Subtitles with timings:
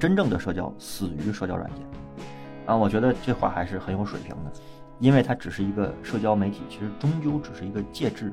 [0.00, 1.84] 真正的社交死于社交软件。
[2.64, 4.50] 啊，我觉得这话还是很有水平的，
[4.98, 8.32] 因为它只是一个社交媒体，其实终究只是一个介质，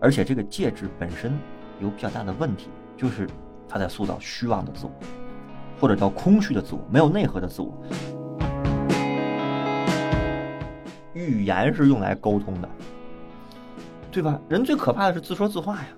[0.00, 1.38] 而且这个介质本身
[1.80, 3.28] 有比较大的问题，就是
[3.68, 4.92] 它在塑造虚妄的自我，
[5.78, 7.70] 或者叫空虚的自我，没有内核的自我。
[11.12, 12.68] 语言是用来沟通的，
[14.10, 14.40] 对吧？
[14.48, 15.88] 人最可怕的是自说自话呀，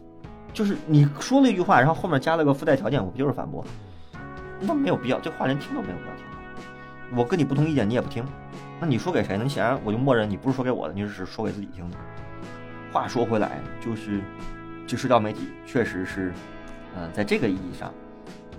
[0.53, 3.65] 就是你说了一句话，然后后面加了个附带条件，我不就是反驳？
[4.61, 6.25] 那没有必要，这话连听都没有必要听。
[7.17, 8.25] 我跟你不同意见，你也不听，
[8.81, 9.45] 那你说给谁呢？
[9.45, 11.97] 你显然我就默认你不是说给我的，你只是说给自己听的。
[12.93, 14.21] 话说回来，就是
[14.87, 16.33] 这社交媒体确实是，
[16.97, 17.93] 嗯，在这个意义上，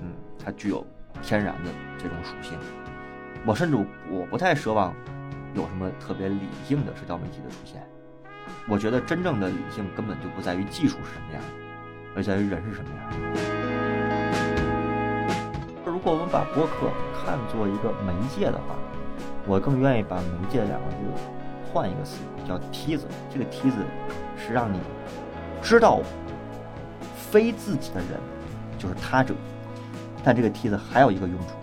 [0.02, 0.12] 嗯，
[0.44, 0.85] 它具有
[1.21, 2.57] 天然的这种属性。
[3.46, 3.77] 我甚至
[4.09, 4.93] 我不太奢望。
[5.55, 7.82] 有什么特别理性的社交媒体的出现？
[8.68, 11.41] 我觉得真正的理性根本就不在于技术是什么样，
[12.13, 13.54] 而在于人是什么样。
[16.05, 16.85] 如果我们把播客
[17.17, 18.75] 看作一个媒介的话，
[19.48, 20.97] 我更愿意把“媒介”两个字
[21.73, 23.07] 换一个词，叫梯子。
[23.34, 23.77] 这个梯子
[24.37, 24.77] 是让你
[25.63, 26.01] 知道
[27.17, 28.20] 非自己的人
[28.77, 29.34] 就是他者，
[30.23, 31.55] 但这个梯子还有一个用处，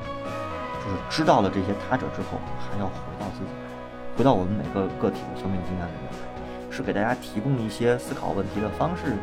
[0.85, 3.51] 就是知道了这些他者之后，还要回到自己。
[4.19, 9.15] 回到我们每个个体的生命经验里面，是给大家提供一些思考问题的方式、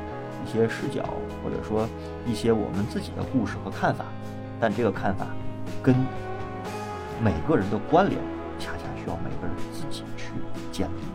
[0.45, 1.03] 一些视角，
[1.43, 1.85] 或者说
[2.25, 4.05] 一些我们自己的故事和看法。
[4.59, 5.27] 但这个看法
[5.81, 5.95] 跟
[7.23, 8.21] 每个人的关联，
[8.59, 10.33] 恰恰需要每个人自己去
[10.71, 11.08] 建立。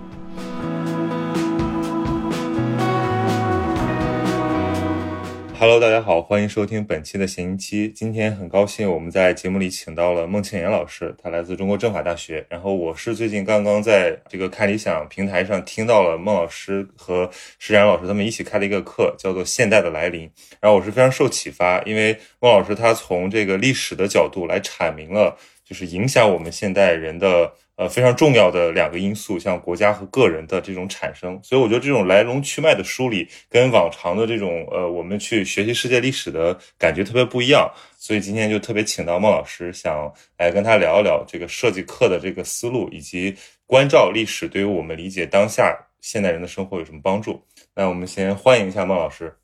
[5.64, 7.88] Hello，大家好，欢迎收听本期的闲音期。
[7.88, 12.44] 今天很高兴我们在节目里请到了孟庆岩老师，他来自中国政法大学。
[12.50, 20.28] 然后我是最近刚刚在这个看理想平台上听到了孟老师和施然老师他们一起开了一个课，叫做《现代的来临》。
[20.60, 27.54] 然后我是非常受启发，因为孟老师他从这个历史的角度来阐明了，就是影响我们现代人的。
[27.76, 37.68] 呃，非常重要的两个因素，像国家和个人的这种产生，所以我觉得这种来龙去脉的梳理，跟往常的这种呃，我们去学习世界历史的感觉特别不一样。
[37.98, 40.08] 所以今天就特别请到孟老师，想
[40.38, 43.34] 来跟他聊一聊这个设计课的这个思路，以及
[43.66, 47.42] 关照历史对于我们理解当下现代人的生活有什么帮助。
[47.74, 49.34] 那我们先欢迎一下孟老师。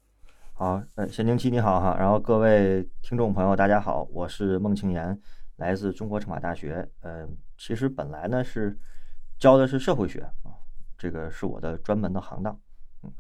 [0.53, 5.19] 好，呃，先宁期你好哈，然后各位听众朋友大家好，我是孟庆岩，
[5.57, 7.27] 来自中国政法大学，呃。
[7.61, 8.75] 其实本来呢是
[9.39, 10.49] 教的是社会学啊，
[10.97, 12.59] 这个是我的专门的行当。
[13.03, 13.13] 嗯，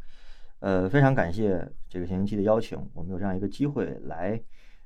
[0.61, 4.43] 呃，非常感谢这个闲行期的邀请，我们有这样一个机会来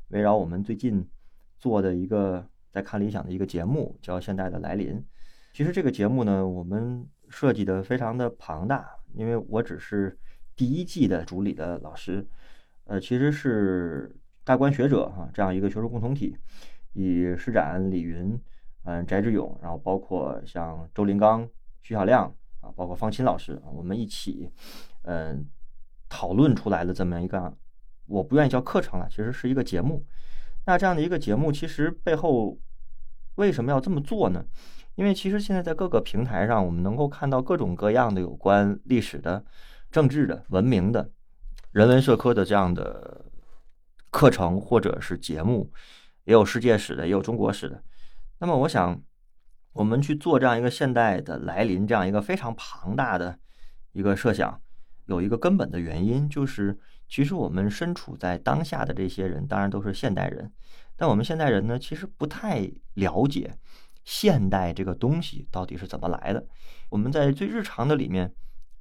[0.08, 1.08] 围绕我们最近
[1.56, 4.96] 做的一个在看理想的一个节目，叫《现代的来临》。
[5.52, 10.18] 其实这个节目呢，我们设计的非常的庞大，因为我只是
[10.56, 12.26] 第一季的主理的老师，
[12.86, 16.36] 呃，其实是大观学者哈这样一个学术共同体，
[16.94, 18.36] 以施展、李云。
[18.84, 21.48] 嗯，翟志勇，然后包括像周林刚、
[21.82, 22.24] 徐小亮
[22.60, 24.50] 啊，包括方钦老师，我们一起，
[25.02, 25.46] 嗯，
[26.08, 27.56] 讨论出来的这么一个，
[28.06, 30.04] 我不愿意叫课程了，其实是一个节目。
[30.66, 32.58] 那这样的一个节目，其实背后
[33.36, 34.44] 为什么要这么做呢？
[34.96, 39.44] 因为其实现在在各个平台上，我们能够看到各种各样的有关历史的、
[39.90, 41.10] 政治的、文明的、
[41.72, 43.24] 人文社科的这样的
[44.10, 45.72] 课程或者是节目，
[46.24, 47.82] 也有世界史的，也有中国史的。
[48.44, 49.02] 那么，我想，
[49.72, 53.38] 我们去做这样一个现代的来临，这样一个非常庞大的
[53.92, 54.60] 一个设想，
[55.06, 56.78] 有一个根本的原因，就是
[57.08, 60.52] 其实我们身处在当下的这些人，当然都是现代人，
[60.94, 63.56] 但我们现代人呢，其实不太了解
[64.04, 66.46] 现代这个东西到底是怎么来的。
[66.90, 68.30] 我们在最日常的里面，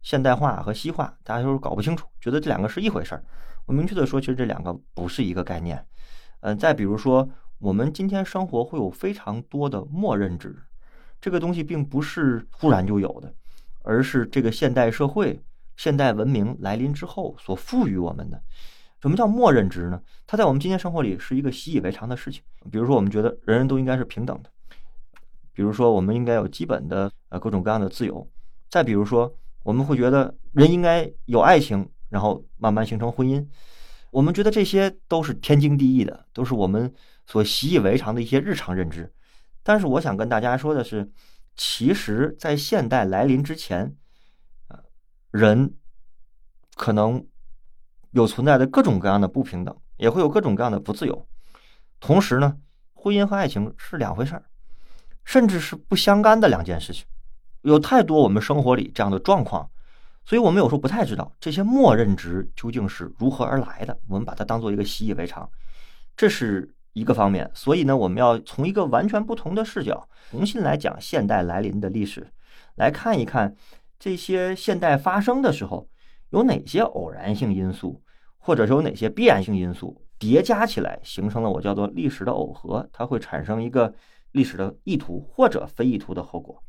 [0.01, 3.23] 现代化和西化，大家都是搞不清楚，觉得这两个是一回事儿。
[3.65, 5.87] 我明确的说，其实这两个不是一个概念。
[6.41, 7.29] 嗯，再比如说。
[7.63, 10.53] 我们今天生活会有非常多的默认值，
[11.21, 13.33] 这个东西并不是突然就有的，
[13.83, 15.41] 而是这个现代社会、
[15.77, 18.43] 现代文明来临之后所赋予我们的。
[19.01, 20.01] 什么叫默认值呢？
[20.27, 22.43] 它在我们今天生活里是一个习以为常的事情。
[22.69, 24.49] 比如说，我们觉得人人都应该是平等的；
[25.53, 28.27] 比如说，我们应该有基本的呃各种各样的自由；
[28.69, 29.33] 再比如说，
[29.63, 33.47] 我们会觉得人应该有爱情，然后慢慢形成婚姻。
[34.11, 36.93] 我们觉得这些都是天经地义的，都是我们。
[37.25, 39.13] 所习以为常的一些日常认知，
[39.63, 41.09] 但是我想跟大家说的是，
[41.55, 43.95] 其实，在现代来临之前，
[44.67, 44.79] 啊，
[45.31, 45.73] 人
[46.75, 47.25] 可能
[48.11, 51.27] 有存在的各种各样的不平等，也会有各种各样的不自由。
[52.01, 52.57] 同时呢，
[52.93, 54.43] 婚姻和爱情是两回事儿，
[55.23, 57.05] 甚至是不相干的两件事情。
[57.61, 59.71] 有太多我们生活里这样的状况，
[60.25, 63.97] 所以我们有时候不太知道这些默认值究竟是如何而来的。
[64.09, 65.49] 我们把它当做一个习以为常，
[66.17, 66.69] 这是。
[66.93, 72.27] 一个方面，所以呢，我们要从一个完全不同的视角重新来讲现代来临的历史，
[72.75, 73.55] 来看一看
[73.99, 75.89] 这些现代发生的时候
[76.29, 78.01] 有哪些偶然性因素，
[78.37, 83.93] 或者是有哪些必然性因素叠加起来，形成了我叫做历史的耦合，它会产生一个
[84.31, 86.61] 历史的意图或者非意图的后果，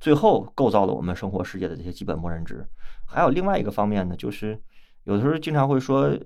[0.00, 2.66] 最后构造了我们生活世界的这些基本默认值。
[3.06, 4.60] 还有另外一个方面呢，就是
[5.04, 6.18] 有的时候经常会说，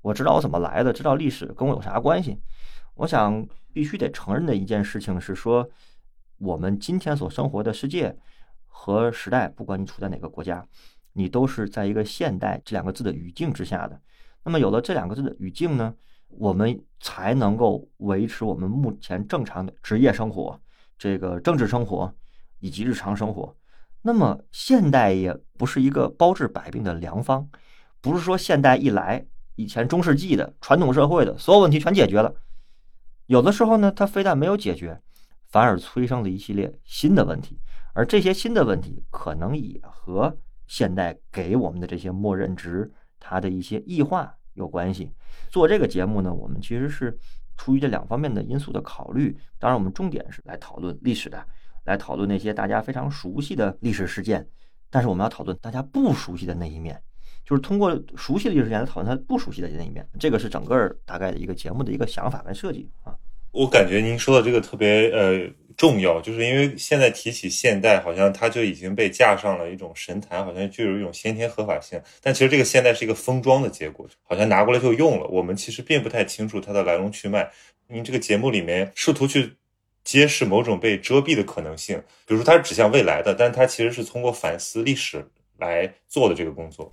[0.00, 2.40] 我知道我怎么来的，知道历史跟我有啥关系？
[2.94, 5.68] 我想必须得承认的一件事情是说，
[6.38, 8.16] 我们今天所生活的世界
[8.66, 10.66] 和时代，不管你处在哪个国家，
[11.14, 14.00] 你都是在一个现代这两个字的语境之下的。
[14.44, 15.94] 那么有了这两个字的语境呢，
[16.28, 20.60] 我们才能够维持我们目前正常的职业生活、
[20.98, 22.12] 这个政治生活
[22.60, 23.56] 以及日常生活。
[24.02, 27.48] 那么现代也不是一个包治百病的良方，
[28.00, 29.24] 不是说现代一来，
[29.54, 32.34] 以前中世纪的传统社会的所有问题全解决了。
[33.26, 35.00] 有的时候呢，它非但没有解决，
[35.48, 37.58] 反而催生了一系列新的问题，
[37.94, 40.36] 而这些新的问题可能也和
[40.66, 42.90] 现代给我们的这些默认值
[43.20, 45.12] 它的一些异化有关系。
[45.48, 47.16] 做这个节目呢，我们其实是
[47.56, 49.36] 出于这两方面的因素的考虑。
[49.58, 51.46] 当然，我们重点是来讨论历史的，
[51.84, 54.46] 来讨论那些大家非常熟悉的历史事件。
[54.90, 57.00] 但是，我们要讨论大家不熟悉的那一面，
[57.44, 60.06] 就是通过熟悉的历史事件来讨论他不熟悉的那一面。
[60.18, 63.14] 这个是整个大概的一个节目的一个想法跟设计啊。
[63.50, 65.46] 我感觉您说的这个特别呃
[65.76, 72.00] 重要，就是因为现在提起现代，好像它就已经被架上了一种神坛，好像具有一种先天合法性。
[72.22, 75.26] 但其实这个现代是一个封装的结果，好像拿过来就用了。
[75.26, 77.50] 我们其实并不太清楚它的来龙去脉。
[77.88, 79.52] 您这个节目里面试图去
[80.02, 85.22] 揭示某种被遮蔽的可能性，比如说它是指向未来的，但它其实是通过反思历史
[85.58, 86.90] 来做的这个工作。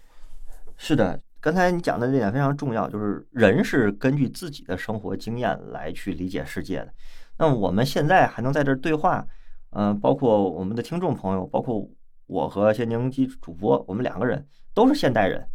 [0.82, 1.22] 是的。
[1.42, 6.94] 刚才你讲的这点非常重要，就是人是根据自己的生活经验来去理解世界的。
[7.38, 9.26] 那我们现在还能在这对话，
[9.72, 11.90] 嗯，包括我们的听众朋友，包括
[12.28, 15.46] 我和谢宁基主播，我们两个人都是现代人。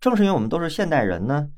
[0.00, 1.48] 正是因为我们都是现代人呢，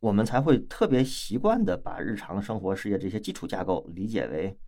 [0.00, 4.58] 我们才会特别习惯的把日常生活世界这些基础架构理解为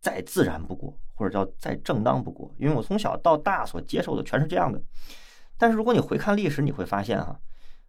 [0.00, 2.54] 再自然不过，或者叫再正当不过。
[2.58, 4.82] 因为我从小到大所接受的全是这样的。
[5.58, 7.38] 但是如果你回看历史，你会发现哈，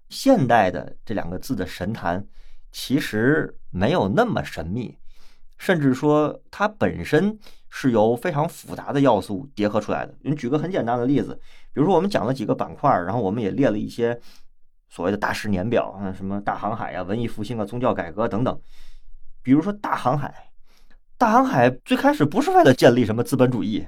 [0.09, 2.25] 现代的这两个字的神坛
[2.71, 4.97] 其实没有那么神秘，
[5.57, 7.39] 甚至说它本身
[7.69, 10.15] 是由非常复杂的要素叠合出来的。
[10.21, 11.33] 你举个很简单的例子，
[11.73, 14.19] 比如说我们讲了几个板块，然后我们也列了一些
[14.89, 18.61] 所谓的大师年表啊，什么大航海呀、文艺复兴啊、宗教改革等等。
[19.41, 20.51] 比如说大航海，
[21.17, 23.87] 大航海最开始不是为了建立什么资本主义，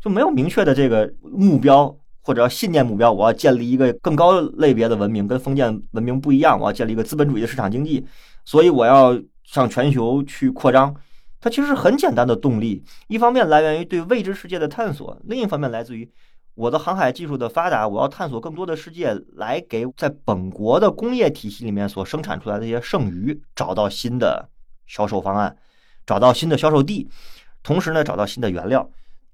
[0.00, 1.94] 就没有明确的这个目标。
[2.28, 6.60] 或者要信念目标，我要建立一个更高类别的文明，跟封建文明不一样。
[6.60, 8.06] 我要建立一个资本主义的市场经济，
[8.44, 10.94] 所以我要向全球去扩张。
[11.40, 16.06] 它其实是很简单的动力，一方面来源于对未知世界的探索，另一方面来自于
[16.54, 24.46] 我的航海技术的发达，我要探索更多的世界，来给在本国的工业体系里面所生产出来的一些剩余找到新的
[24.86, 25.56] 销售方案，
[26.04, 27.08] 找到新的销售地，
[27.62, 28.86] 同时呢，找到新的原料。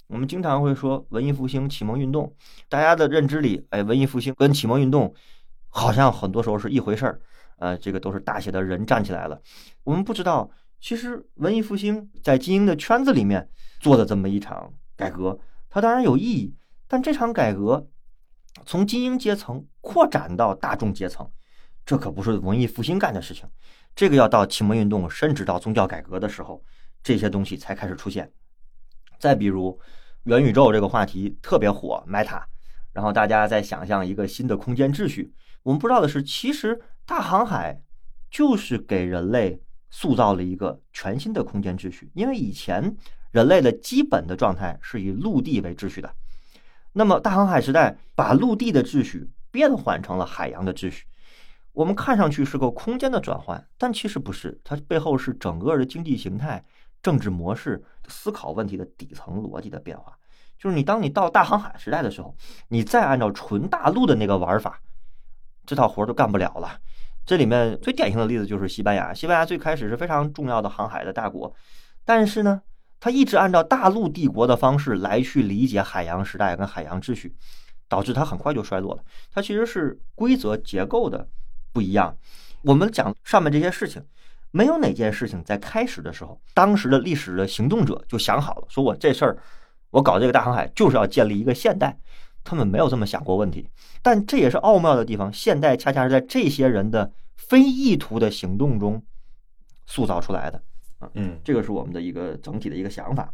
[0.06, 2.34] 我们经常会说文艺复兴、启蒙运动，
[2.68, 5.14] 大家的认知里，哎，文艺复兴跟启蒙运动
[5.69, 7.20] 好像很多时候是一回事儿，
[7.58, 9.40] 呃，这个都是大写的人站起来了。
[9.82, 10.50] 我们不知道，
[10.81, 13.48] 其实文艺复兴在精英的圈子里面
[13.81, 15.38] 做的这么一场改革，
[15.70, 16.55] 它当然有意义，
[16.86, 17.88] 但这场改革
[18.67, 21.29] 从精英阶层扩展到大众阶层，
[21.86, 23.48] 这可不是文艺复兴干的事情，
[23.96, 26.62] 这个要到启蒙运动，甚至到宗教改革的时候，
[27.02, 28.31] 这些东西才开始出现。
[29.24, 29.81] 再比如，
[30.24, 32.43] 元宇宙这个话题特别火，Meta，
[32.93, 35.32] 然后大家在想象一个新的空间秩序。
[35.62, 37.81] 我们不知道的是，其实大航海
[38.31, 42.10] 就是给人类塑造了一个全新的空间秩序。
[42.12, 42.94] 因为以前
[43.31, 46.14] 人类的基本的状态是以陆地为秩序的，
[46.93, 51.06] 那么大航海时代把陆地的秩序变换成了海洋的秩序。
[51.72, 56.62] 我们看上去是个空间的转换，但其实不是，它背后是整个的经济形态。
[57.05, 60.17] 政治模式思考问题的底层逻辑的变化，
[60.58, 62.34] 就是你当你到大航海时代的时候，
[62.69, 64.81] 你再按照纯大陆的那个玩法，
[65.67, 66.81] 这套活儿都干不了了。
[67.27, 71.55] 这里面最典型的例子就是西班牙，西班牙最开始是非常重要的航海的大国，
[72.06, 72.63] 但是呢，
[72.99, 77.37] 它一直按照大陆帝国的方式来去理解海洋时代跟海洋秩序，
[77.87, 79.05] 导致它很快就衰落了。
[79.31, 81.29] 它其实是规则结构的
[81.70, 82.17] 不一样。
[82.63, 84.03] 我们讲上面这些事情。
[84.55, 89.37] 没有哪件事情在开始的时候，当时的历史的行动者就想好了，说我这事儿，
[89.91, 91.99] 我搞这个大航海就是要建立一个现代。
[92.44, 93.69] 他们没有这么想过问题，
[94.01, 95.32] 但这也是奥妙的地方。
[95.32, 99.03] 现代恰恰是在这些人的非意图的行动中
[99.87, 100.63] 塑造出来的。
[101.15, 103.29] 嗯，这个是我们的一个整体的一个想法。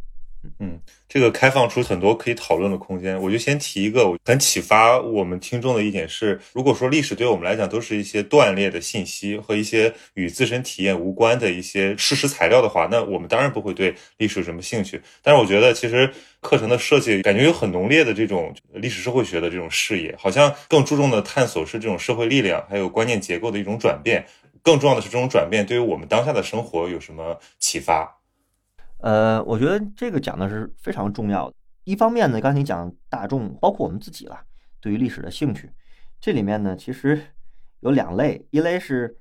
[0.59, 3.19] 嗯，这个开放出很多可以讨论的空间。
[3.21, 14.99] 我就先提一个我很启发我们听众的一点是：如果说历史对我们来讲都是一些断裂的信息和一些与自身体验无关的一些事实材料的话，那我们当然不会对历史有什么兴趣。
[15.21, 24.25] 但是我觉得，其实课程的设计感觉有很浓烈的这种历史社会学的这种视野，好像更注重的探索是这种社会力量还有观念结构的一种转变。
[24.63, 28.20] 更重要的是，这种转变对于我们当下的生活有什么启发？
[29.01, 31.55] 呃，我觉得这个讲的是非常重要的。
[31.83, 34.39] 一方面呢，刚才你讲大众，包括我们自己了，
[34.79, 35.71] 对于历史的兴趣，
[36.19, 37.19] 这里面呢，其实
[37.79, 39.17] 有两类，一类是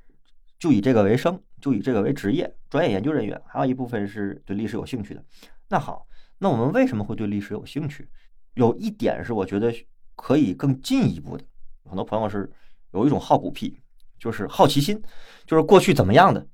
[0.58, 5.25] 就以这个为生，就以这个为职业，专业研究人员；还有一部分是对历史有兴趣的。
[5.70, 6.06] 那好，
[6.37, 8.06] 那我们为什么会对历史有兴趣？
[8.52, 9.75] 有一点是我觉得
[10.14, 11.44] 可以更进一步的。
[11.84, 12.52] 很多朋友是
[12.92, 13.80] 有一种好古癖，
[14.18, 15.02] 就是好奇心，
[15.46, 16.46] 就是过去怎么样的。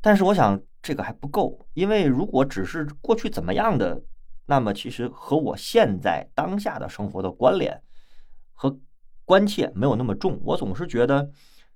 [0.00, 0.58] 但是我想。
[0.82, 4.02] 这个还不够，因为如果只是过去怎么样的，
[4.46, 7.80] 那么其实和我现在当下的生活的关联
[8.52, 8.76] 和
[9.24, 10.40] 关切没有那么重。
[10.42, 11.30] 我总是觉得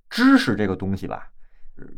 [0.09, 1.29] 知识这个东西吧，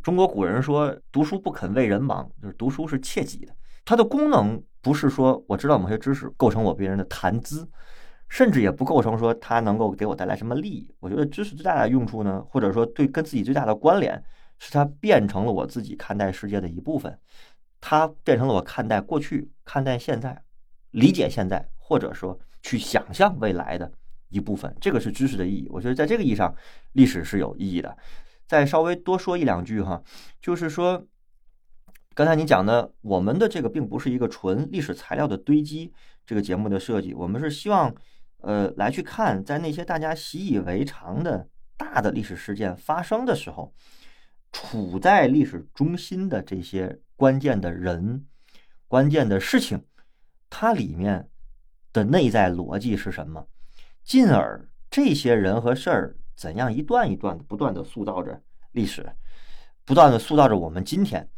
[0.04, 3.56] 中国古人说“读书不肯为人忙”，就是读书是切己的。
[3.84, 7.68] 它的功能不是说我知道某些知识构成我别人的谈资，
[8.28, 10.94] 甚至也不构成说它能够给我带来什么利益。
[11.00, 14.24] 我觉得知识最大的用处呢，或者说对跟自己最大的关联。
[14.60, 17.18] 是它变成了我自己看待世界的一部分，
[17.82, 20.44] 它变成了我看待过去、看待现在、
[20.92, 23.92] 理解现在，或者说去想象未来的
[24.28, 24.76] 一部分。
[24.82, 25.68] 这个是知识的意义。
[25.70, 26.54] 我觉得在这个意义上，
[26.92, 27.98] 历史是有意义的。
[28.46, 30.04] 再稍微多说一两句哈，
[30.42, 31.06] 就是说，
[32.14, 35.94] 刚才你讲的，我们的这个并不是一个纯历史材料的堆积。
[36.26, 37.96] 这个节目的设计，我们是希望，
[38.42, 41.48] 呃，来去看，在那些大家习以为常的
[41.78, 43.74] 大的历史事件发生的时候。
[44.52, 48.26] 处在历史中心的这些关键的人、
[48.88, 49.84] 关键的事情，
[50.50, 51.30] 它里面
[51.94, 53.48] 的内在逻辑是什么？
[54.04, 58.42] 进而这些人和事儿怎样一段一段的不断的塑造着
[58.72, 59.08] 历史，
[59.86, 61.30] 不断的塑造着我们今天。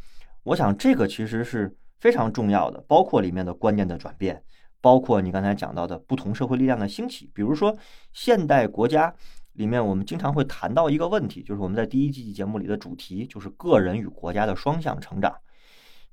[0.43, 4.41] 我想这个其实是非常重要的，包括里面的观念的转变，
[4.79, 7.77] 包括你刚才讲到的不同社会力量的兴起，比如说
[8.13, 9.13] 现代国家。
[9.53, 15.35] 里面我们经常会谈到一个问题，就是我们在第一季节目里的主题，就是个人与国家的双向成长。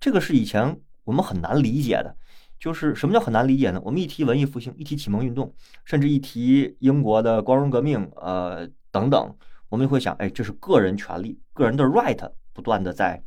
[0.00, 2.16] 这个是以前我们很难理解的，
[2.58, 3.80] 就是什么叫很难理解呢？
[3.84, 5.54] 我们一提文艺复兴，一提启蒙运动，
[5.84, 9.36] 甚至一提英国的光荣革命，呃等等，
[9.68, 13.22] 我们就会想，哎，这是个人权利、个人的 right 不断的在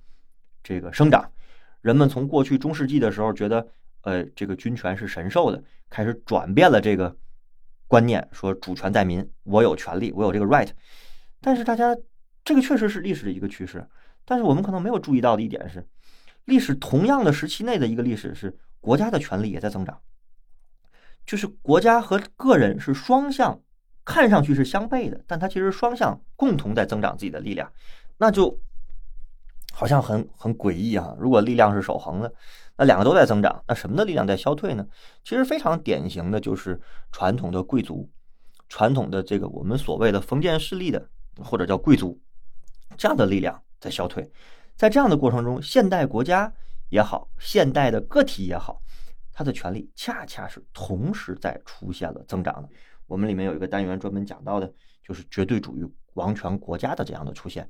[0.62, 1.32] 这个生长。
[1.82, 3.68] 人们从过去中世纪的时候觉得，
[4.02, 7.16] 呃，这个君权是神授的，开始转变了这个。
[7.92, 10.70] 观念说主权在民，我有权利，我有这个 right。
[11.42, 11.94] 但是大家
[12.46, 13.86] 这个确实是历史的一个趋势。
[14.24, 15.86] 但是我们可能没有注意到的一点是，
[16.46, 20.00] 历史同样的时期内的一个历史是国家的权力也在增长，
[21.26, 23.60] 就是国家和个人是双向，
[24.06, 27.70] 看上去是相悖的，但它其实双向共同在增长自己的力量，
[28.18, 28.58] 那就
[29.74, 31.14] 好像很很诡异啊！
[31.20, 32.34] 如果力量是守恒的。
[32.82, 34.84] 那两个都在增长，那什么的力量在消退呢？
[35.24, 38.10] 其实非常典型的就是传统的贵族，
[38.70, 41.08] 传统的这个我们所谓的封建势力的
[41.44, 42.20] 或者叫贵族
[42.98, 44.28] 这样的力量在消退。
[44.76, 46.52] 在这样的过程中，现代国家
[46.90, 48.82] 也好，现代的个体也好，
[49.32, 52.70] 它的权力恰恰是同时在出现了增长的。
[53.06, 54.74] 我们里面有一个单元专门讲到的，
[55.04, 57.70] 就是绝对主义王权国家的这样的出现。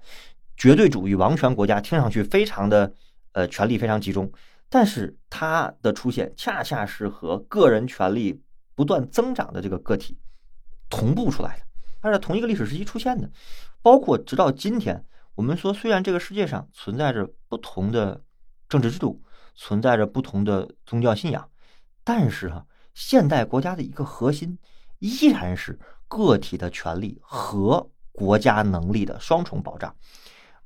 [0.56, 2.94] 绝对主义王权国家听上去非常的
[3.34, 4.32] 呃权力非常集中。
[4.74, 8.42] 但是它的出现恰恰是和个人权利
[8.74, 10.18] 不断增长的这个个体
[10.90, 11.64] 同步出来的，
[12.02, 13.30] 它是同一个历史时期出现的。
[13.82, 18.24] 包括直到今天，我们说虽然这个世界上存在着不同的
[18.70, 19.22] 政治制度，
[19.56, 21.50] 存在着不同的宗教信仰，
[22.06, 24.58] 但是哈，现代国家的一个核心
[25.00, 29.94] 依然是个体的权利和国家能力的双重保障。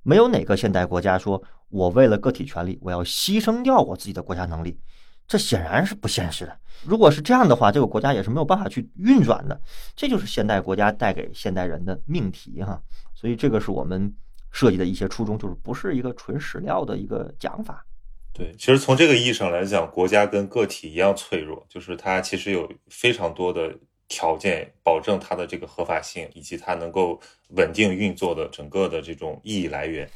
[0.03, 1.41] 没有哪个现代国家说。
[1.75, 4.79] 我为了个体权利，我要牺牲掉我自己的国家能力，
[5.27, 6.57] 这显然是不现实的。
[6.85, 9.59] 如果是这样的话，这个国家也是没有办法去运转的。
[9.93, 12.81] 这就是现代国家带给现代人的命题哈。
[13.13, 14.09] 所以这个是我们
[14.51, 17.85] 设计的一些初衷，就是不是一个纯史料的一个讲法。
[18.31, 23.77] 对，其实从这个意义上来讲，国家跟个体一样脆弱，就是它其实有非常多的
[24.07, 30.09] 条件保证它的这个合法性，以及它能够稳定运作的整个的这种意义来源。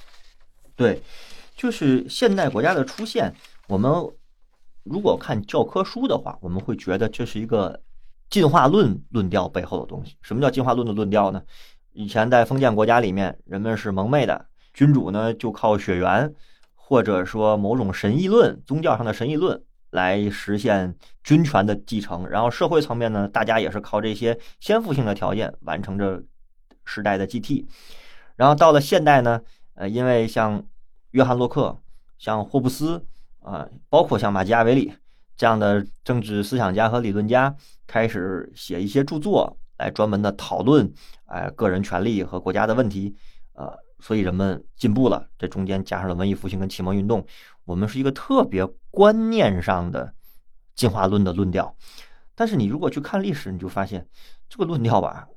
[0.77, 1.01] 对。
[1.59, 3.33] 就是现代国家的出现，
[3.67, 3.91] 我们
[4.83, 7.81] 如果看教科书的话，我们会觉得这是一个
[8.29, 10.15] 进化论论调背后的东西。
[10.21, 11.43] 什么叫进化论的论调呢？
[11.91, 16.33] 以前在封建国家里面，人们是蒙昧的，君主呢就靠血缘
[16.75, 22.25] 或者说某种神议论、宗教上的神议论来实现军权的继承。
[22.29, 26.23] 然后社会层面呢，大家也是靠这些先富性的条件完成着
[26.85, 27.67] 时代的继替。
[28.37, 29.41] 然后到了现代呢，
[29.73, 30.63] 呃，因为像
[31.11, 31.77] 约翰洛克、
[32.17, 33.05] 像霍布斯
[33.41, 34.93] 啊，包括像马基雅维里
[35.35, 37.55] 这样的政治思想家和理论家，
[37.87, 40.91] 开始写一些著作来专门的讨论
[41.25, 43.15] 哎个人权利和国家的问题，
[43.53, 43.77] 呃。
[44.01, 47.21] 所以人们进步了，这中间加上了文艺复兴跟启蒙运动，
[47.65, 50.13] 我们是一个特别观念上的
[50.73, 51.75] 进化论的论调。
[52.33, 54.07] 但是你如果去看历史，你就发现
[54.47, 55.27] 这个论调吧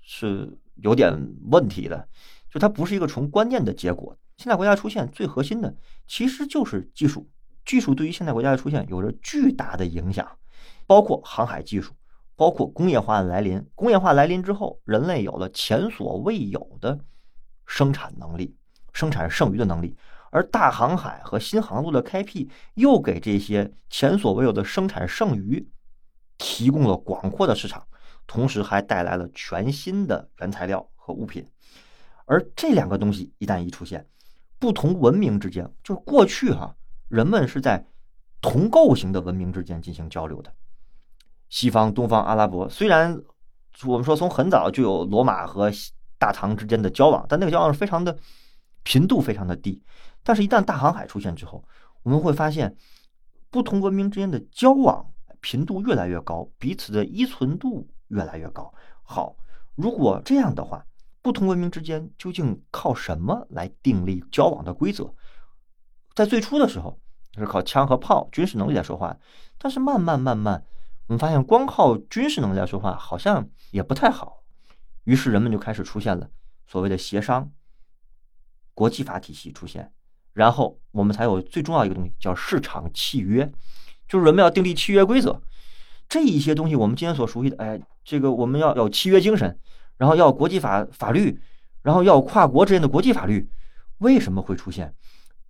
[0.00, 2.08] 是有点问题的，
[2.50, 4.18] 就它不是一个纯观念的结果。
[4.36, 5.74] 现代国家出现最核心的
[6.06, 7.28] 其实就是技术，
[7.64, 10.26] 技术对于现代国家的出现有着巨大的影响，
[10.86, 11.92] 包括航海技术，
[12.36, 13.64] 包括工业化的来临。
[13.74, 16.98] 工业化来临之后，人类有了前所未有的。
[17.64, 18.54] 生产能力、
[18.92, 19.96] 生产剩余的能力，
[20.30, 25.66] 而大航海和新航路的开辟，又给这些前所未有的生产剩余
[26.36, 27.86] 提供了广阔的市场，
[28.26, 31.46] 同时还带来了全新的原材料和物品。
[32.26, 34.06] 而这两个东西一旦一出现，
[34.62, 36.72] 不同文明之间，就是过去哈，
[37.08, 37.84] 人们是在
[38.40, 40.54] 同构型的文明之间进行交流的。
[41.48, 43.20] 西方、东方、阿拉伯，虽然
[43.84, 45.68] 我们说从很早就有罗马和。
[46.22, 48.16] 大唐之间的交往，但那个交往是非常的
[48.84, 49.82] 频度非常的低。
[50.22, 51.64] 但是，一旦大航海出现之后，
[52.04, 52.76] 我们会发现，
[53.50, 55.04] 不同文明之间的交往
[55.40, 58.72] 频度越来越高，彼此的依存度越来越高。
[59.02, 59.34] 好，
[59.74, 60.86] 如果这样的话，
[61.22, 65.14] 不同文明之间究竟靠什么来订立交往的规则？
[66.14, 67.00] 在最初的时候
[67.38, 69.16] 是靠枪和炮、军事能力来说话，
[69.56, 70.64] 但是慢慢慢慢，
[71.06, 74.42] 我们发现光靠军事能力来说话好像也不太好。
[75.04, 76.28] 于是人们就开始出现了
[76.66, 77.50] 所谓的协商、
[78.74, 79.92] 国际法体系出现，
[80.32, 83.50] 然后我们才有最重要一个东西叫市场契约，
[84.08, 85.40] 就是人们要订立契约规则。
[86.08, 89.58] 这一些东西我们今天所熟悉的，哎，这个我们要有契约精神，
[89.96, 91.40] 然后要国际法法律，
[91.82, 93.48] 然后要跨国之间的国际法律，
[93.98, 94.94] 为什么会出现？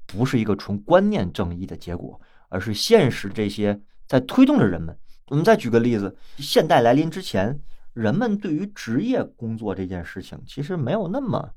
[0.06, 4.96] 不是一个纯观念正义的结果，而是现实这些在推动着人们。
[5.28, 7.60] 我们再举个例子，现代来临之前。
[7.94, 11.50] 人们对于职业工作这件事情其实没有那么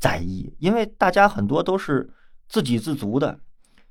[0.00, 2.12] 在意，因为大家很多都是
[2.48, 3.38] 自给自足的。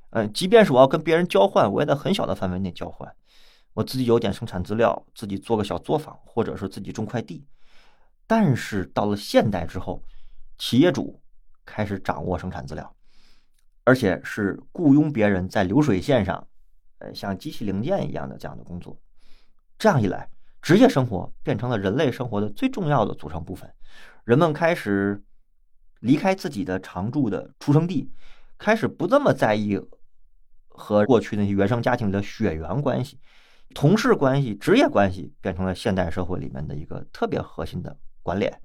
[0.10, 3.10] 嗯，即便是我要跟别人交换，我也在很小的范围内交换。
[3.74, 7.46] 我自己有点生产资料，自己做个小作坊，或者是自己种块地。
[8.30, 10.04] 但是到了现代之后，
[10.60, 11.20] 企业主
[11.66, 12.96] 开始掌握生产资料，
[13.86, 16.48] 而且是雇佣别人在流水线上，
[17.00, 18.96] 呃，像机器零件一样的这样的工作。
[19.80, 20.30] 这样一来。
[20.62, 23.74] 职业生活变成了人类生活的最重要的组成部分，
[24.26, 25.24] 人们开始
[26.02, 28.12] 离开自己的常住的出生地，
[28.60, 29.80] 开始不这么在意
[30.68, 33.18] 和过去那些原生家庭的血缘关系、
[33.74, 37.98] 同事关系、职业关系，变成了现代社会里面的一个特别核心的
[38.30, 38.62] 关联。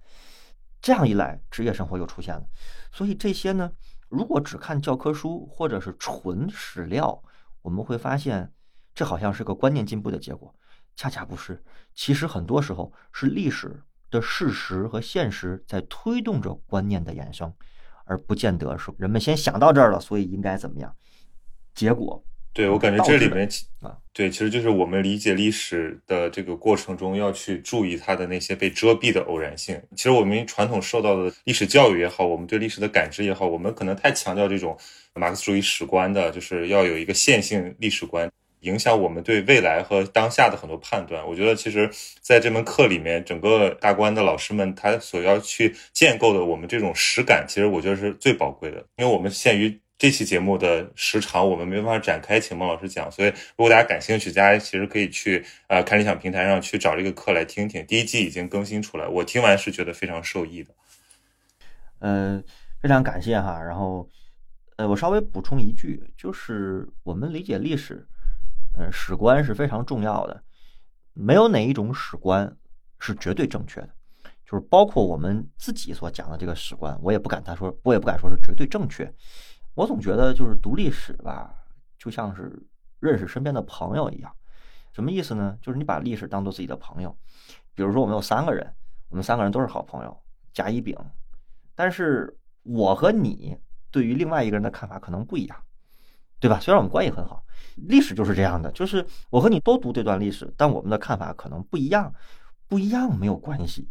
[0.82, 2.44] 这样一来，职业生活又出现了。
[2.92, 3.72] 所以这些呢，
[4.10, 7.22] 如果只看教科书或者是纯史料，
[7.62, 8.52] 我们会发现
[8.94, 10.54] 这好像是个观念进步的结果。
[10.94, 17.50] 恰恰不是，其实很多时候是历史的事实和现实在推动着观念的衍生，
[18.04, 20.94] 而不见得是人们先想到这儿了，所以应该怎么样。
[21.74, 22.22] 结果，
[22.54, 23.48] 对我感觉这里面
[23.80, 29.78] 啊，对，其实就是我们理解历史的这个过程中要去注意它的那些被遮蔽的偶然性。
[29.96, 34.78] 其实我们传统受到的历史教育也好，我们对历史的感知也好，我们可能太强调这种
[35.14, 38.30] 马克思主义史观的，就是要有一个线性历史观。
[38.60, 41.22] 影响我们对未来和当下的很多判断。
[41.28, 41.90] 我觉得，其实
[42.22, 48.78] 在这门课里面，整个大观的老师们他所要去建构的我们这种实感，其实我觉得是最宝贵的。
[48.96, 53.10] 因为我们限于这期节目的时长，我们没办法展开，请孟老师讲。
[53.10, 57.82] 所以，如果大家感兴趣，大家其实可以去呃看理想平台上去找这个课来听听。
[57.86, 60.74] 第一季已经更新出来，我听完是觉得非常受益的。
[62.00, 62.44] 嗯，
[62.82, 63.58] 非常感谢哈。
[63.58, 64.06] 然后，
[64.76, 68.06] 呃，我稍微补充一句，就是我们理解历史。
[68.78, 70.44] 嗯，史观是非常重要的，
[71.14, 72.54] 没有哪一种史观
[72.98, 73.88] 是绝对正确的，
[74.44, 79.10] 就是包括我们自己所讲的这个史观，我也不敢他说，我也不敢说是绝对正确。
[79.74, 81.54] 我总觉得就是读历史吧，
[81.98, 82.50] 就像是
[83.00, 84.34] 认识身边的朋友一样。
[84.92, 85.58] 什么意思呢？
[85.60, 87.16] 就是你把历史当做自己的朋友。
[87.74, 88.74] 比如说我们有三个人，
[89.08, 90.16] 我们三个人都是好朋友，
[90.52, 90.96] 甲乙丙，
[91.74, 93.58] 但是我和你
[93.90, 95.60] 对于另外一个人的看法可能不一样。
[96.40, 96.60] 对吧？
[96.60, 97.42] 虽然我们关系很好，
[97.76, 102.12] 历史就是这样的，就是我和你都读这段历史，但我们的看法可能不一样，
[102.68, 103.88] 不一样没有关系，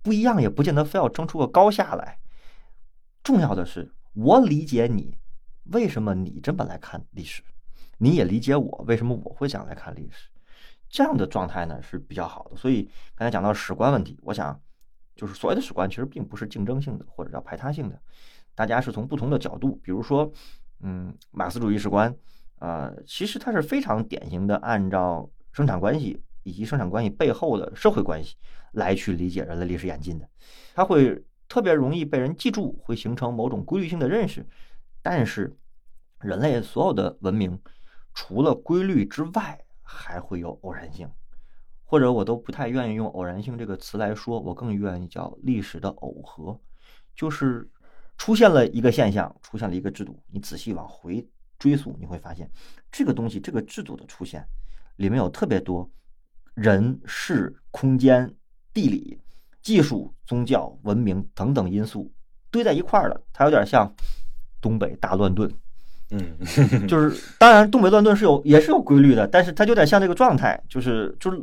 [0.00, 2.20] 不一样也不见得非要争出个高下来。
[3.24, 5.16] 重要的是，我理解你，
[5.72, 7.42] 为什么你这么来看历史？
[7.98, 10.28] 你也理解我为什么我会这样来看历史？
[10.88, 12.56] 这样的状态呢是比较好的。
[12.56, 14.60] 所以刚才讲到史观问题，我想
[15.14, 18.00] 就是所谓的史观其实并不是竞争性的或者叫排他性的，
[18.54, 20.32] 大家是从不同的角度，比如说，
[20.80, 22.12] 嗯，马克思主义史观，
[22.58, 28.34] 呃，其实它是非常典型的按照生产关系以及生产关系背后的社会关系
[28.72, 30.28] 来去理解人类历史演进的，
[30.74, 34.46] 它会特别容易被人记住，会形成某种规律性的认识。
[35.02, 35.54] 但是，
[36.20, 37.60] 人类所有的文明，
[38.14, 41.10] 除了规律之外，还会有偶然性，
[41.84, 46.56] 或者我都不太愿意用偶然性这个词来说，我更愿意叫历史的耦合，
[47.16, 47.68] 就是
[48.16, 52.48] 出现了一个现象，出现了一个制度，你仔细往回追溯，你会发现
[52.92, 54.46] 这个东西，这个制度的出现，
[54.96, 55.90] 里面有特别多
[56.54, 58.32] 人、事、空间、
[58.72, 59.18] 地理、
[59.62, 62.10] 技术、宗教、文明等等因素
[62.50, 63.92] 堆在一块儿了，它有点像。
[64.62, 65.50] 东北大乱炖，
[66.10, 66.36] 嗯，
[66.86, 71.40] 就是当然东北乱炖是有也是有规律的，但是它有点像这个状态，就是就是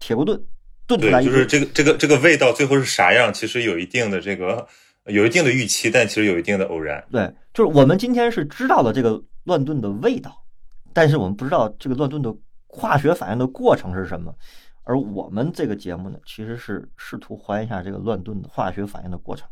[0.00, 0.42] 铁锅炖
[0.86, 4.66] 炖出来，就是这个这个这个味道最后是啥样，其实有一定的这个
[5.04, 7.04] 有一定的预期，但其实有一定的偶然。
[7.10, 10.42] 对，就是我们今天是知道了这个乱炖的味道，
[10.94, 12.34] 但是我们不知道这个乱炖的
[12.66, 14.34] 化学反应的过程是什么。
[14.84, 19.48] 而我们这个节目呢，其实是试图还原一下这个乱炖的化学反应的过程，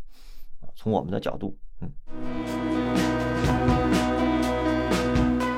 [0.75, 1.89] 从我们的角度，嗯。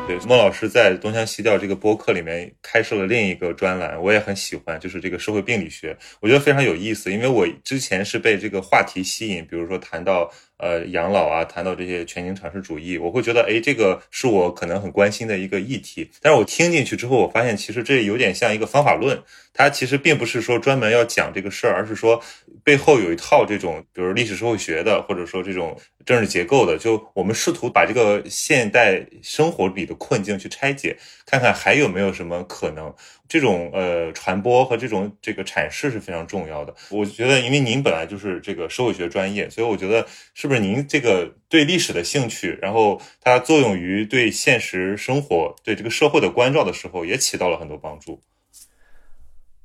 [0.06, 10.30] 对，孟老师在《东腔西调》这个播客里面开设了另一个专栏，我也很喜欢，就是这个社会病理学，我觉得非常有意思，因为我之前是被这个话题吸引，比如说谈到。
[10.58, 16.08] 呃，养老啊，谈到这些全景阐释主义，我会觉得，哎，这个是我可能很关心的一个议题。
[16.20, 19.20] 但是我听进去之后，我发现其实这有点像一个方法论，
[19.52, 22.22] 它其实并不是说专门要讲这个事儿，而是说
[22.62, 32.94] 背后有一套这种，比如历史社会学的，或者说这种政治结构的，就我们试图把这个现代生活里的困境去拆解，看看还有没有什么可能。
[33.32, 36.74] 这种呃传播和这种这个阐释是非常重要的。
[36.90, 48.20] 我觉得，因为您本来就是这个社会学专业，所以我觉得是不是您这个对历史的兴趣，然后它作用于对现实生活、对这个社会的关照的时候，也起到了很多帮助。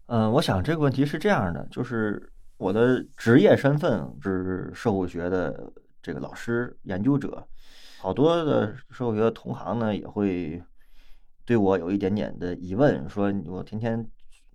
[0.06, 7.46] 嗯，我想这个问题是这样的，就是我的职业身份是社会学的这个老师、研究者，
[8.00, 10.64] 好多的社会学的同行呢也会。
[11.48, 14.06] 对我有一点点的疑问，说我天天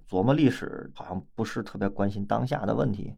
[0.06, 3.16] 琢磨历史，好像不是特别关心当下的问题。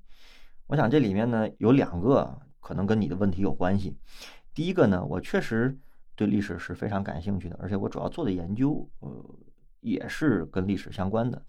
[0.69, 3.99] 我想这里面呢有两个可能跟你的问题有关系。
[4.55, 5.77] 第一个呢，我确实
[6.15, 9.11] 对历史是非常感兴趣的，而且我主要做的研究，呃，
[9.81, 11.45] 也是跟历史相关的。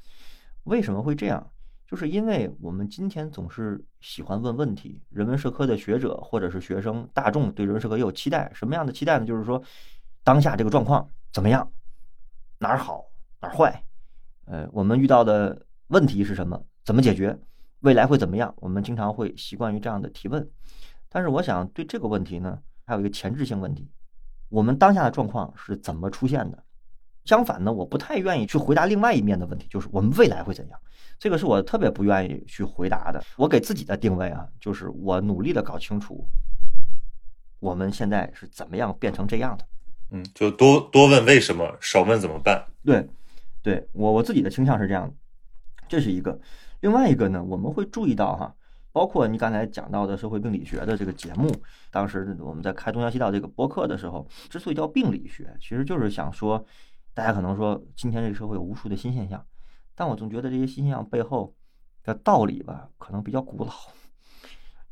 [0.63, 1.51] 为什么会这样？
[1.85, 8.51] 就是因为我们今天总是喜欢问问题，人文社科的学者或者是学生大众对人文社科也有期待。
[8.51, 9.25] 什么样的期待呢？
[9.27, 9.61] 就是说
[10.23, 11.71] 当下这个状况怎么样？
[12.60, 13.06] 哪儿好
[13.41, 13.84] 哪儿坏，
[14.46, 16.63] 呃，我们遇到的问题是什么？
[16.84, 17.38] 怎么解决？
[17.82, 18.54] 未来会怎么样？
[18.58, 20.50] 我们经常会习惯于这样的提问。
[21.10, 23.89] 但是，我想对这个问题呢，还有一个前置性问题：
[24.50, 26.63] 我们当下的状况是怎么出现的？
[27.26, 30.80] 相反呢，我不太愿意去回答另外一面的问题，就是我们未来会怎样？
[31.18, 33.24] 这个是我特别不愿意去回答的。
[33.38, 36.28] 我给自己的定位啊，就是我努力的搞清楚
[37.60, 39.65] 我们现在是怎么样变成这样的。
[40.12, 42.65] 嗯，就多多问为什么，少问怎么办。
[42.84, 43.08] 对，
[43.62, 45.13] 对我我自己的倾向是这样
[45.88, 46.39] 这是一个。
[46.82, 48.56] 另外一个呢，我们会注意到哈，
[48.91, 51.52] 包括你刚才讲到的社会病理学的这个节目，
[51.89, 56.63] 当时我们在开东阳西道这个播客的时候，之所以叫病理学，其实就是想说，
[57.13, 59.44] 大家可能说今天这个社会有无数的新现象，
[59.96, 61.56] 但我总觉得这些新现象背后
[62.04, 63.74] 的道理吧，可能比较古老。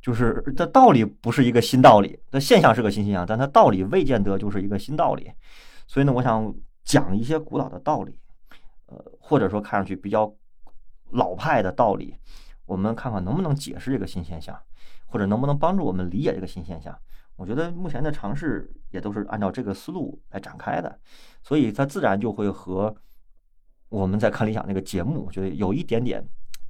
[0.04, 5.32] 就是这道理不是一个新道理，这现象是个新现象，但它道理未见得就是一个新道理。
[5.88, 8.20] 所以呢，我想讲一些古老的道理，
[8.88, 10.36] 呃，或者说看上去比较
[11.12, 12.18] 老派的道理，
[12.66, 14.60] 我们看看能不能解释这个新现象，
[15.06, 16.94] 或者能不能帮助我们理解这个新现象。
[17.38, 21.00] 我觉得目前的尝试也都是按照这个思路来展开的，
[21.42, 22.94] 所以它自然就会和
[23.88, 26.22] 我们在看理想那个节目，我觉得有一点点。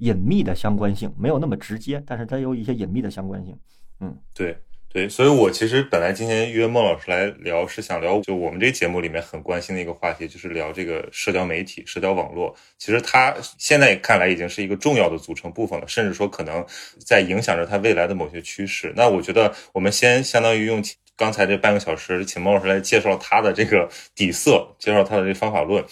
[0.04, 3.58] 隐秘的相关性没有那么直接，但是它有一些隐秘的相关性。
[4.00, 4.56] 嗯，对
[4.92, 12.54] 对，所以我其实本来今天约孟老师来聊，是想聊就我们这节目里面很关心的一个话题，就是聊这个社交媒体、社交网络。
[12.78, 16.64] 其实它现在看来已经是一个重要的组成部分了，甚至说可能
[16.98, 18.92] 在影响着它未来的某些趋势。
[18.94, 20.82] 那我觉得我们先相当于用
[21.16, 25.84] 刚才这半个小时，请孟老师来介绍他的这个底色，介绍他的这方法论。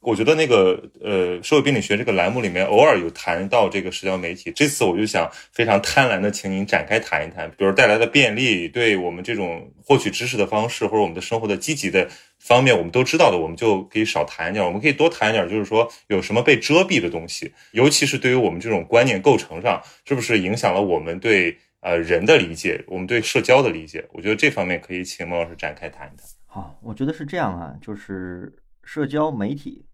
[0.00, 12.08] 我觉得那个呃，社会病理学这个栏目里面偶尔有谈到这个社交媒体，这次我就想非常贪婪的请您展开谈一谈，比如带来的便利，对我们这种获取知识的方式，或者我们的生活的积极的
[12.38, 24.02] 方面，我们都知道的，我们就可以少谈一点，我们可以多谈一点，就是说有什么被遮蔽的东西，尤其是对于我们这种观念构成上，是不是影响了我们对呃人的理解，我们对社交的理解？
[24.12, 26.26] 我觉得这方面可以请孟老师展开谈一谈。
[26.46, 28.50] 好，我觉得是这样啊，就是
[28.82, 29.84] 社交媒体。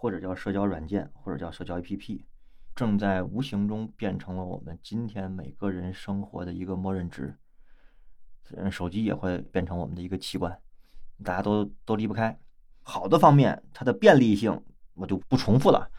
[0.00, 2.22] 或者叫社交软件，或者叫社交 APP，
[2.74, 7.36] 正在无形中变成了我们今天每个人生活的一个默认值。
[8.56, 10.58] 嗯，手机也会变成我们的一个器官，
[11.22, 12.40] 大家都都离不开。
[12.80, 15.90] 好的方面，它的便利性我就不重复了。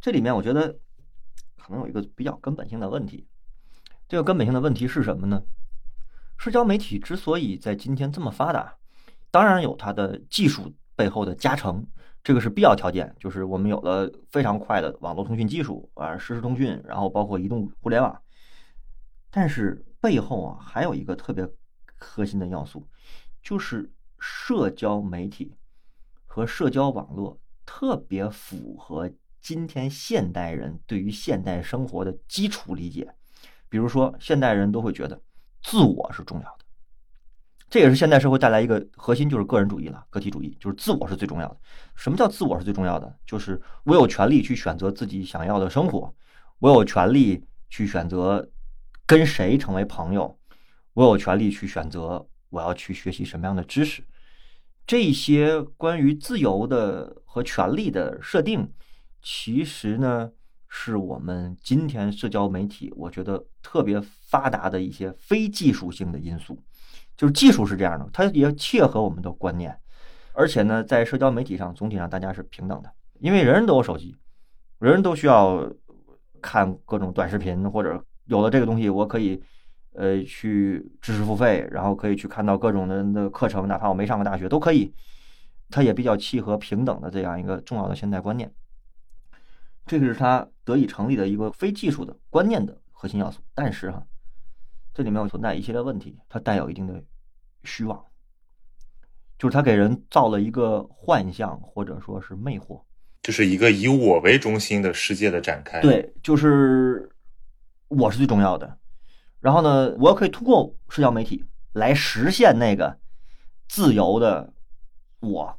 [0.00, 0.72] 这里面我觉得
[1.58, 3.28] 可能有一个比较根本性的问题。
[4.08, 5.42] 这个根本性的问题是什么呢？
[6.38, 8.78] 社交媒体之所以在今天这么发达，
[9.30, 11.86] 当然有它的技术背后的加成。
[12.26, 18.20] 这个是必要条件，就是我们有了非常快的网络通讯技术啊，实时通讯，然后包括移动互联网。
[19.30, 21.48] 但是背后啊，还有一个特别
[21.94, 22.84] 核心的要素，
[23.40, 25.54] 就是社交媒体
[26.24, 29.08] 和社交网络特别符合
[29.40, 33.14] 今天现代人对于现代生活的基础理解。
[33.68, 35.22] 比如说，现代人都会觉得
[35.62, 36.64] 自我是重要的。
[37.68, 41.56] 这也是现代社会带来一个核心，就是个人主义了，个体主义，就是自我是最重要的。
[41.96, 43.12] 什么叫自我是最重要的？
[43.26, 46.14] 就是我有权利去选择自己想要的生活，
[46.60, 48.48] 我有权利去选择
[49.04, 50.38] 跟谁成为朋友，
[50.94, 54.04] 我有权利去选择我要去学习什么样的知识。
[54.86, 58.72] 这些关于自由的和权利的设定，
[59.20, 60.30] 其实呢，
[60.68, 66.62] 是我们今天社交媒体我觉得特别发达的一些非技术性的因素。
[67.16, 69.74] 就是技术是这样的，它也切合我们的观念，
[70.34, 74.14] 而且呢，在社交媒体上，总体上大家是平等的，因为人人都有手机，
[74.80, 75.66] 人人都需要
[76.42, 79.42] 看各种短视频，或者有了这个东西，我可以
[79.94, 84.92] 呃去知识付费，然后可以去看到各种人的课程，哪怕我没上过大学都可以，
[85.70, 88.52] 它也比较契合平等的这样一个重要的现代观念，
[89.86, 94.06] 这个是它得以成立的一个非技术的观念的核心要素，但是哈。
[94.96, 97.04] 这里面存在一系列问题，它带有一定的
[97.64, 98.02] 虚妄，
[99.38, 102.80] 就是它给人造了一个幻象，或者说是魅惑，
[103.20, 105.82] 就是一个以我为中心的世界的展开。
[105.82, 107.10] 对，就是
[107.88, 108.78] 我是最重要的。
[109.38, 112.98] 然后呢，我可以通过社交媒体来实现那个
[113.68, 114.54] 自由的
[115.20, 115.58] 我。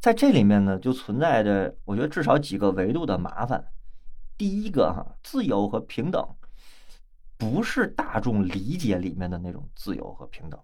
[0.00, 3.64] 在这里面呢，就存在着我觉得至少几个维度的麻烦。
[4.36, 6.28] 第一个哈，自由和平等。
[7.40, 10.60] 不是大众理解里面的那种自由和平等，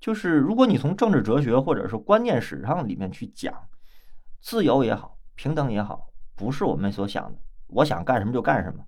[0.00, 3.54] 就是如果你从政治哲学或者是观念史上里面去讲，
[4.40, 8.84] 自由也好，平等也好，不是我们所想的，我想干什么就干什么，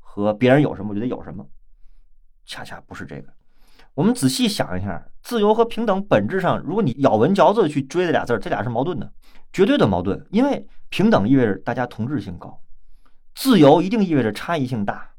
[0.00, 1.46] 和别人有什么我就得有什么，
[2.44, 3.32] 恰恰不是这个。
[3.94, 9.12] 我们仔细想一下，自由和平等本质上，如果你咬文嚼字去追这俩字儿，这俩是矛盾的，
[9.52, 10.26] 绝对的矛盾。
[10.30, 12.60] 因为平等意味着大家同质性高，
[13.36, 15.09] 自由一定意味着差异性大。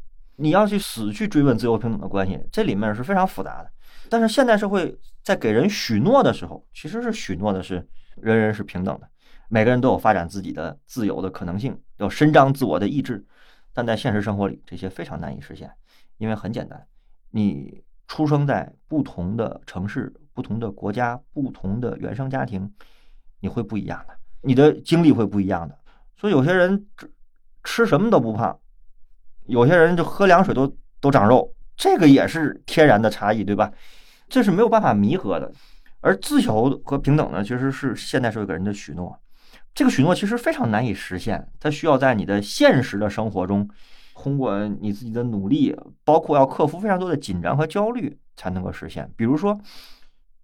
[0.41, 3.71] 你要去死去追问自由平等的关系，这里面是非常复杂的。
[4.10, 9.08] 但是现代社会在给人许诺的时候，其实是许诺的是人人是平等的，
[9.49, 13.23] 每个人都有发展自己的自由的可能性，要伸张自我的意志。
[13.71, 15.71] 但在现实生活里，这些非常难以实现，
[16.17, 16.86] 因为很简单，
[17.30, 22.69] 你出生在不同的城市、不同的国家、不同的原生家庭，
[23.39, 25.77] 你会不一样的，你的经历会不一样的。
[26.17, 26.88] 所以有些人
[27.63, 28.60] 吃什么都不胖。
[29.45, 33.71] 有些人就喝凉水都都长肉，这个也是天然的差异，对吧？
[34.30, 35.51] 这是没有办法弥合的。
[35.99, 39.17] 而自由和平等呢，其实是现代社会给人的许诺。
[39.73, 43.69] 这个许诺其实非常难以实现，它需要在你的现实的生活中，
[44.15, 49.10] 通过你自己的努力，包括要克服非常多的紧张和焦虑，才能够实现。
[49.15, 49.60] 比如说，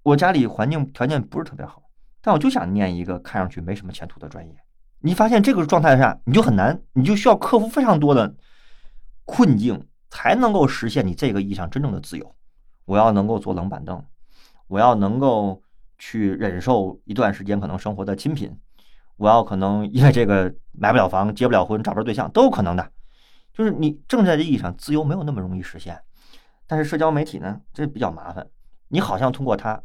[0.03, 1.81] 我家里环境条件不是特别好，
[2.21, 4.55] 但我就想念一个看上去没什么前途的专业。
[4.99, 8.33] 你发现这个状态下，你就很难，你就需要克服非常多的。
[9.27, 12.35] 困境才能够实现你这个意义上真正的自由。
[12.85, 14.01] 我要能够坐冷板凳，
[14.67, 15.61] 我要能够
[15.99, 18.57] 去忍受一段时间可能生活的清贫，
[19.17, 22.91] 我要可能因为这个买不了房、结不了婚、找不着对象都有可能的。
[23.51, 26.01] 就是你正在这意义上自由没有那么容易实现，
[26.65, 28.47] 但是社交媒体呢，这比较麻烦。
[28.87, 29.83] 你好像通过它，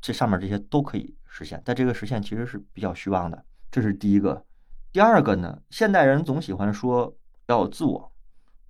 [0.00, 3.44] 这上面这些都可以实现，但这个实现其实是比较虚妄的。
[3.70, 4.42] 这是第一个。
[4.90, 7.14] 第二个呢，现代人总喜欢说
[7.48, 8.10] 要有自我。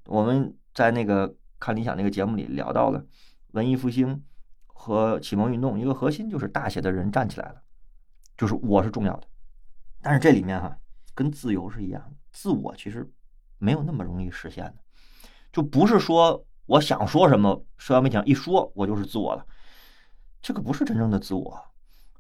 [0.09, 3.05] 我们在那个看理想那个节目里聊到了
[3.53, 4.25] 文艺复兴
[4.67, 7.63] 和启蒙运动，一个核心就是大写的人站起来了，
[8.37, 9.27] 就是我是重要的。
[10.01, 10.79] 但是这里面哈，
[11.15, 13.07] 跟自由是一样的，自我其实
[13.59, 14.77] 没有那么容易实现的，
[15.53, 19.45] 就不是说我想说什么，社交媒体上一说，我就是自我了，
[20.41, 21.63] 这个不是真正的自我。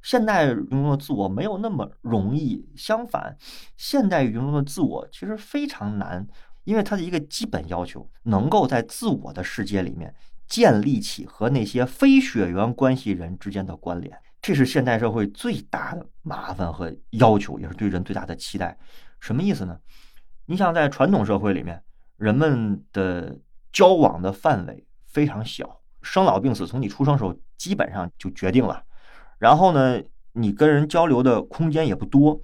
[0.03, 3.37] 现代语中的自我没有那么容易，相反，
[3.77, 6.27] 现代语境中的自我其实非常难，
[6.69, 10.15] 因为它的一个基本要求，能够在自我的世界里面
[10.47, 18.77] 建立起和那些非血缘关系人之间的关联，这是现代社会最大的麻烦和要求，也是对人最大的期待。
[19.19, 19.79] 什么意思呢？
[20.45, 21.83] 你想在传统社会里面，
[22.19, 23.35] 人们的
[23.73, 28.85] 交往的范围非常小，生老病死从你出生时候基本上就决定了。
[29.39, 29.99] 然后呢，
[30.33, 32.39] 你跟人交流的空间也不多，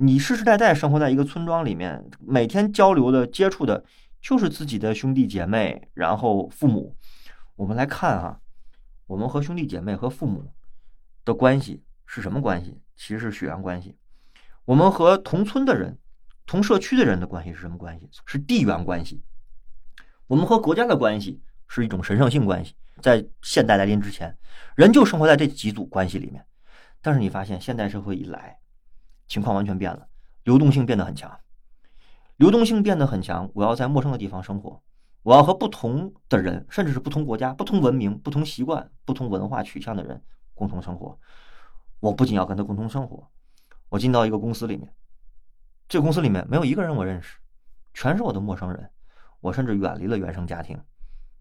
[0.00, 3.84] 你世世代代生活在一个村庄里面，每天交流的接触的
[4.20, 6.96] 就是自己的兄弟姐妹，然后父母。
[7.56, 8.40] 我们来看哈，
[9.08, 10.52] 我们和兄弟姐妹和父母
[11.24, 12.80] 的关系是什么关系？
[12.94, 13.96] 其实是血缘关系。
[14.66, 15.98] 我们和同村的人、
[16.46, 18.08] 同社区的人的关系是什么关系？
[18.24, 19.20] 是地缘关系。
[20.28, 22.76] 我们和国家的关系是一种神圣性关系。
[23.02, 24.38] 在现代来临之前，
[24.76, 26.44] 人就生活在这几组关系里面。
[27.02, 28.58] 但是你发现，现代社会以来，
[29.28, 30.08] 情况完全变了，
[30.42, 31.38] 流动性变得很强。
[32.36, 34.80] 流动性变得很强，我要在陌生的地方生活，
[35.22, 40.22] 我要和不同的人，甚至是不同国家、不同文明、不同习惯、不同文化取向的人
[40.54, 41.18] 共同生活。
[42.00, 43.28] 我不仅要跟他共同生活，
[43.88, 44.92] 我进到一个公司里面，
[45.88, 47.38] 这个公司里面没有一个人我认识，
[47.92, 48.90] 全是我的陌生人。
[49.40, 50.80] 我甚至远离了原生家庭。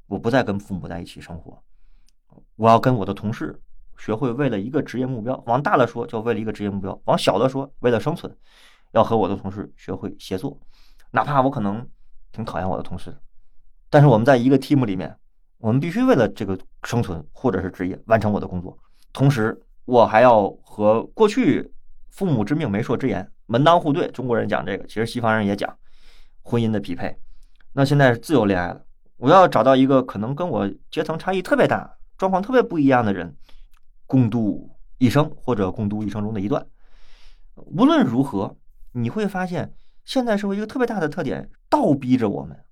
[0.05, 1.61] 我不再跟父母在一起生活，
[2.55, 3.61] 我要跟我的同事
[3.97, 8.35] 学会为了一个职业目标，往大了说就为了一个职业目标，往小的说为了生存，
[8.91, 10.59] 要和我的同事学会协作，
[11.11, 11.87] 哪怕我可能
[12.31, 13.17] 挺讨厌我的同事，
[13.89, 15.17] 但是我们在一个 team 里面，
[15.57, 18.77] 我们必须为了这个生存或者是职业完成我的工作，
[19.11, 21.73] 同时我还要和过去
[22.09, 25.75] 父母之命媒妁之言门当户对，中国人讲这个，其实西方人也讲
[26.43, 27.17] 婚姻的匹配，
[27.73, 28.83] 那现在是自由恋爱了。
[29.17, 33.35] 我要找到一个可能跟我阶层差异特别大、状况特别不一样的人，
[34.07, 36.65] 共度一生，或者共度一生中的一段。
[37.53, 38.57] 无论如何，
[38.93, 42.63] 你会发现，现代社会一个特别大的特点，倒逼着我们，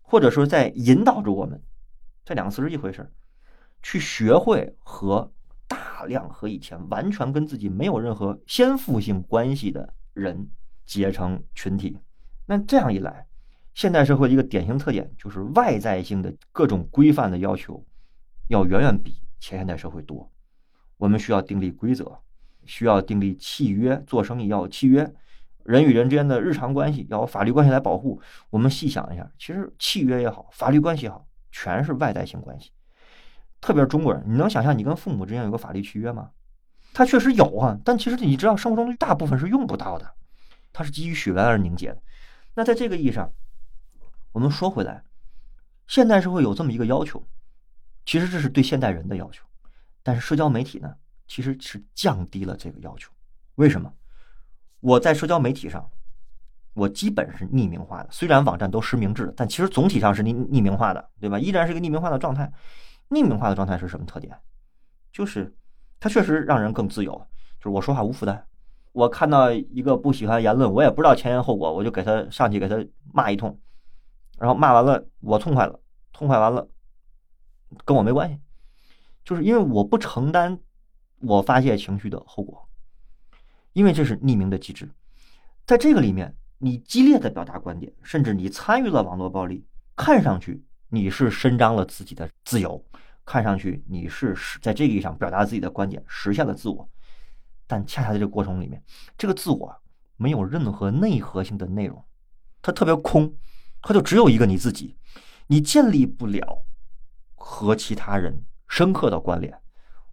[0.00, 1.62] 或者说在引导着我们，
[2.24, 3.10] 这两个词是一回事，
[3.82, 5.32] 去学会和
[5.66, 10.50] 大量和以前完全跟自己没有任何先富性关系的人
[10.84, 11.98] 结成群体。
[12.46, 13.26] 那这样一来，
[13.74, 17.86] 现代社会一个典型特点就是外在性的各种规范的要求，
[18.48, 20.31] 要远远比前现代社会多。
[21.02, 22.16] 我们需要订立规则，
[22.64, 25.12] 需要订立契约，做生意要有契约，
[25.64, 28.22] 人与人之间的日常关系要有法律关系来保护。
[28.50, 32.70] 我们细想一下，其实契约也好，法律关系也好，全是外在性关系。
[33.60, 36.30] 特别是中国人，你能想象你跟父母之间有个法律契约吗？
[36.94, 40.08] 它确实有啊，但其实你知道，生活中大部分是用不到的，
[40.72, 42.00] 它是基于血缘而凝结的。
[42.54, 43.32] 那在这个意义上，
[44.30, 45.02] 我们说回来，
[45.88, 47.26] 现代社会有这么一个要求，
[48.06, 49.44] 其实这是对现代人的要求，
[50.02, 50.94] 但是社交媒体呢，
[51.26, 53.10] 其实是降低了这个要求。
[53.56, 53.92] 为什么？
[54.80, 55.88] 我在社交媒体上，
[56.74, 61.38] 我基本是匿名化的，虽然网站都实名制，但其实总体上是匿匿名化的，对吧？
[61.38, 62.52] 依然是一个匿名化的状态。
[63.10, 64.36] 匿名化的状态是什么特点？
[65.12, 65.54] 就是
[66.00, 67.12] 它确实让人更自由，
[67.58, 68.46] 就是我说话无负担。
[68.92, 72.76] 我看到一个不喜欢言论，我也不知道前因后果，我就给他上去给他
[73.12, 73.58] 骂一通。
[74.38, 75.78] 然后骂完了，我痛快了，
[76.12, 76.66] 痛快完了，
[77.84, 78.40] 跟我没关系，
[79.24, 80.58] 就是因为我不承担
[81.20, 82.68] 我发泄情绪的后果，
[83.72, 84.90] 因为这是匿名的机制，
[85.66, 89.64] 在这个里面，你激烈的表达观点，甚至你参与了网络暴力，
[89.96, 92.84] 看上去你是伸张了自己的自由，
[93.24, 96.88] 看上去你是在这个意义上表达自己的观点，实现了自我，
[97.66, 98.82] 但恰恰在这个过程里面，
[99.16, 99.82] 这个自我
[100.16, 102.04] 没有任何内核性的内容，
[102.60, 103.34] 它特别空。
[103.84, 104.96] 它就只有一个你自己，
[105.48, 106.64] 你建立不了
[107.34, 109.52] 和其他人深刻的关联。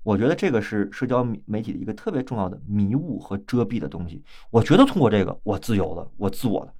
[0.03, 4.21] 我觉得这个是社交媒体的一个特别重要的迷雾和遮蔽的东西。
[4.51, 6.73] 我觉得通过这个，我自由了，我自我了，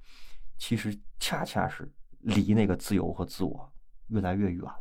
[0.58, 3.72] 其实恰恰是离那个自由和自我
[4.08, 4.74] 越来越远了。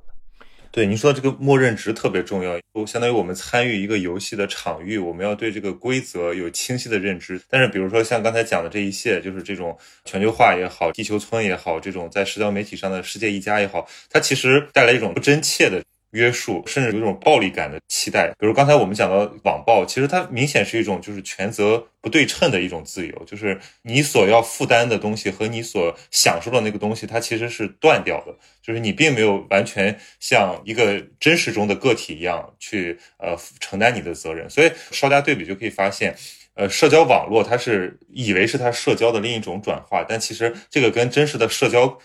[0.71, 7.41] 对您说这个默认值特别重要，相当于我们参与一个游戏的场域，我们要对这个规则有清晰的认知。
[7.49, 15.81] 但是，比如说像刚才讲的这一切，就是这种全球化也好，地球村也好，这种在社交媒体上的世界一家也好，它其实带来一种不真切的。
[16.11, 18.31] 约束，甚至有一种暴力感的期待。
[18.39, 34.49] 比如刚才我们讲到网暴，其实它明显是一种就是权责不对称的一种自由，就是你所要负担的东西和你所享受的那个东西，它其实是断掉的，就是你并没有完全像一个真实中的个体一样去呃承担你的责任。
[34.49, 36.15] 所以稍加对比就可以发现。
[36.55, 41.97] 呃，社交网络它是以为是它社交的另一种转化，但其实这个跟真实的社交，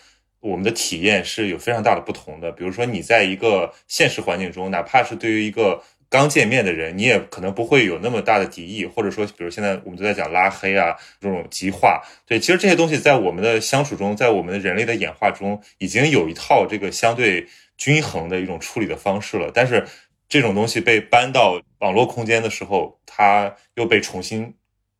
[0.49, 2.51] 我们的体验是有非常大的不同的。
[2.51, 12.01] 比如说，你在一个现实环境中，哪怕是对于一个刚见面的人，你也可能不会有那么大的敌意，或者说，比如现在我们都在讲拉黑啊，这种极化。
[12.25, 19.51] 对，其实这些东西在我们的相处中，在我们的人类的演化中，已经有一套这个相对均衡的一种处理的方式了。
[19.53, 19.85] 但是。
[20.27, 24.55] 这种东西被搬到网络空间的时候，它又被重新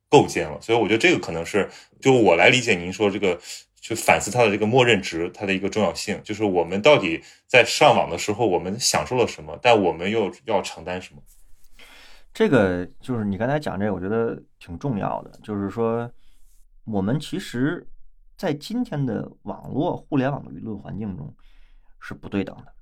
[0.08, 0.60] 构建了。
[0.62, 1.68] 所以我觉得这个可能是，
[2.00, 3.40] 就我来理解您说这个，
[3.86, 11.22] 去反思它的这个默认值，它的一个重要性，就是我们到底在上网的时候，我们享受了什么，但我们又要承担什么。
[12.34, 15.40] 这个就是你刚才讲这个，我觉得挺重要的。
[15.44, 16.12] 就是说，
[16.84, 17.88] 我们其实，
[18.36, 21.32] 在今天的网络互联网的舆论环境中，
[22.00, 22.75] 是不对等的。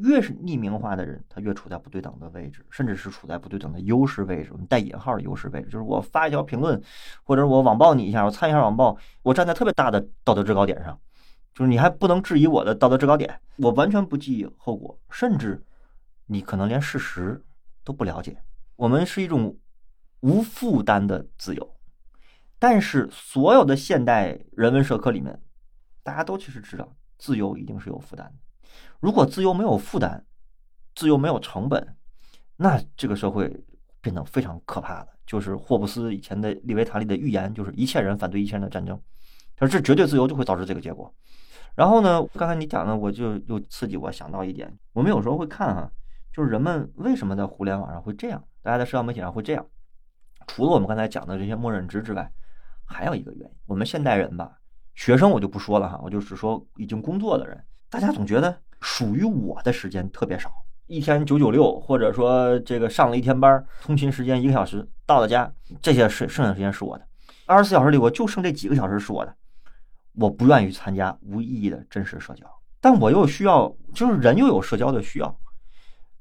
[0.00, 4.48] 越是匿名化的人，他越处在不对等的位置，甚至是处在不对等的优势位置。
[4.52, 6.82] 我们带引号的优势位置，就是我发一条评论，
[7.22, 10.98] 或者我网暴你一下，我参与一下网暴，我站在特别大的道德制高点上，
[11.54, 15.62] 就是你还不能质疑我的道德制高点，我完全不计后果，甚至
[16.26, 17.44] 你可能连事实
[17.84, 18.36] 都不了解。
[18.76, 19.56] 我们是一种
[20.20, 21.74] 无负担的自由，
[22.58, 25.38] 但是所有的现代人文社科里面，
[26.02, 28.32] 大家都其实知道，自由一定是有负担的。
[29.00, 30.24] 如果自由没有负担，
[30.94, 31.96] 自由没有成本，
[32.56, 33.64] 那这个社会
[34.00, 35.08] 变得非常可怕的。
[35.26, 39.00] 就是霍布斯以前的利维坦里的预言，就是一切人反对一切人的战争。
[39.56, 41.12] 他说这绝对自由就会导致这个结果。
[41.74, 45.90] 然后呢，刚才你讲的，我就又刺激我想到一点，我们有时候会看哈，
[46.32, 49.66] 就是人们为什么在互联网上会这样，大家在社交媒体上会这样。
[50.46, 52.30] 除了我们刚才讲的这些默认值之外，
[52.84, 54.58] 还有一个原因，我们现代人吧，
[54.94, 57.64] 学生我就不说了哈，我就只说已经工作的人，
[57.94, 58.58] 大家总觉得。
[58.80, 60.52] 属于我的时间特别少，
[60.88, 67.06] 一天九九六，或者说这个上了一天班，通勤时间一个小时，到了家，这些剩剩下时间是我的，
[67.46, 69.34] 二十四小时里我就剩这几个小时是我的，
[70.16, 72.44] 我不愿意参加无意义的真实社交，
[72.78, 75.34] 但我又需要，就是人又有社交的需要，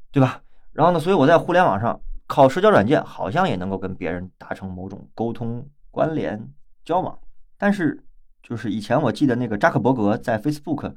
[0.10, 0.42] 对吧？
[0.72, 6.50] 然后呢，所以我在互联网上靠社交软件，好像也能够跟别人达成某种沟通、关联、
[6.86, 7.20] 交往，
[7.58, 8.02] 但是
[8.42, 10.94] 就是以前我记得那个扎克伯格在 Facebook。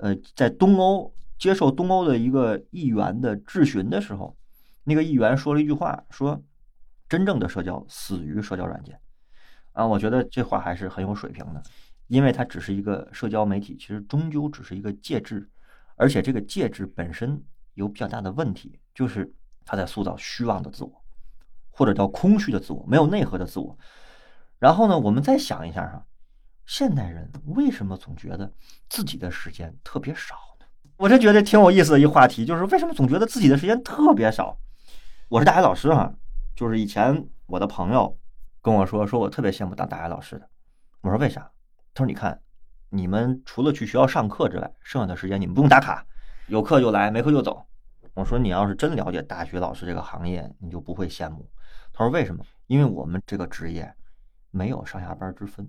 [0.00, 4.36] 呃，在东欧接受东欧的一个议员的质询的时候，
[4.84, 6.42] 那个议员说了一句话，说
[7.08, 8.98] ：“真正的社交死于社交软件。”
[9.72, 11.62] 啊，我觉得这话还是很有水平的，
[12.08, 15.48] 因为它只是一个社交媒体，其实终究只是一个介质，
[15.96, 17.42] 而且这个介质本身
[17.74, 19.32] 有比较大的问题，就是
[19.64, 21.04] 它在塑造虚妄的自我，
[21.70, 23.78] 或者叫空虚的自我，没有内核的自我。
[24.58, 26.06] 然后呢，我们再想一下哈。
[26.70, 28.48] 现代人为什么总觉得
[28.88, 30.66] 自己的时间特别少呢？
[30.98, 34.56] 我就觉得挺有意思的一话题，就是为什么总觉得自己的时间特别少？
[35.28, 36.14] 我是大学老师哈，
[36.54, 38.16] 就是以前我的朋友
[38.62, 40.48] 跟我说，说我特别羡慕当大学老师的。
[41.00, 41.50] 我说为啥？
[41.92, 42.40] 他说你看，
[42.88, 46.06] 你们除了去学校上课之外，剩下的时间你们不用打卡，
[46.46, 47.66] 有课就来，没课就走。
[48.14, 51.50] 我说你要是真了解大学老师这个行业，你就不会羡慕。
[51.92, 52.44] 他说为什么？
[52.68, 53.92] 因为我们这个职业
[54.52, 55.68] 没有上下班之分。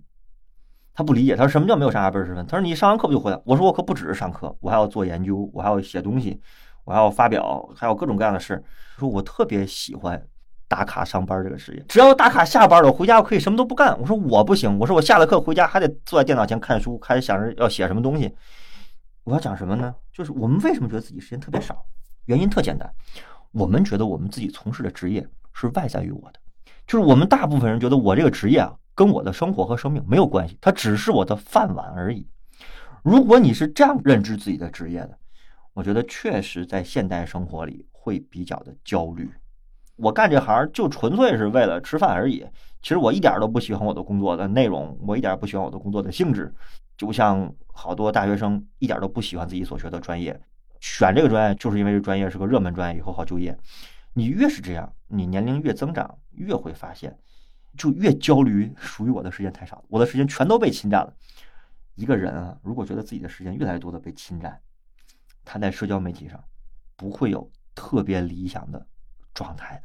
[0.94, 2.46] 他不理解，他说什么叫没有上下班之分？
[2.46, 3.42] 他说你上完课不就回来？
[3.46, 6.40] 我说我可不只是上课，我还要做研究，我还要写东西，
[6.84, 8.62] 我还要发表，还有各种各样的事。
[8.98, 10.22] 说我特别喜欢
[10.68, 13.98] 打卡上班这个事业，只要打卡下班了，我回家我可以什么都不干。
[14.00, 18.36] 我说我不行，我说我下了课回家还得坐在电脑前看书，还得想着要写什么东西。
[19.24, 19.96] 我要讲什么呢？
[20.12, 21.86] 就是我们为什么觉得自己时间特别少？
[22.26, 22.92] 原因特简单，
[23.52, 26.40] 我们觉得我们自己从事的职业是外在于我的，
[26.86, 28.76] 就是我们大部分人觉得我这个职业啊。
[29.02, 32.24] 跟我的生活和生命没有关系，它只是我的饭碗而已。
[33.02, 35.18] 如果你是这样认知自己的职业的，
[35.74, 39.28] 我觉得确实在现代生活里会比较的焦虑。
[39.96, 42.46] 我干这行就纯粹是为了吃饭而已。
[42.84, 46.54] 其实我一点都不喜欢我的工作的内容，我一点不喜欢我的工作的性质。
[46.96, 50.40] 就像好多大学生一点都不喜欢自己所学的专业，
[50.80, 53.58] 选这个专业就是因为这专业是个热门专业，以后好就业。
[54.14, 57.18] 你越是这样，你年龄越增长，越会发现。
[57.78, 61.14] 就越焦虑，属于我的时间太少，我的时间全都被侵占了。
[61.96, 64.60] 一个人啊，如果觉得自己的时间越来越多的被侵占，
[65.44, 66.42] 他在社交媒体上
[66.96, 68.86] 不会有特别理想的
[69.34, 69.84] 状态的，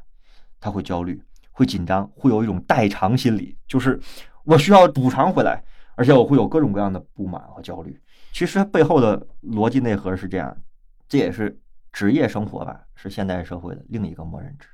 [0.61, 4.01] 他会焦虑，会紧张，会有一种代偿心理，就是
[4.45, 5.62] 我需要补偿回来，
[5.95, 8.01] 而且我会有各种各样的不满和焦虑。
[8.32, 10.57] 其实背后的逻辑内核是这样，
[11.09, 11.59] 这也是
[11.93, 14.68] 职业生活吧，是现代社会的另一个默认值。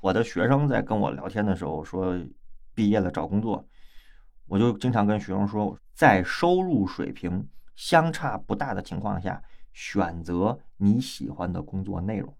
[0.00, 2.18] 我的学生在跟我聊天的时候说。
[2.76, 3.66] 毕业了找工作，
[4.46, 9.42] 我就经常跟学生说，在收入水平相差不大的情况下，
[9.72, 12.30] 选择你喜欢的工作内容。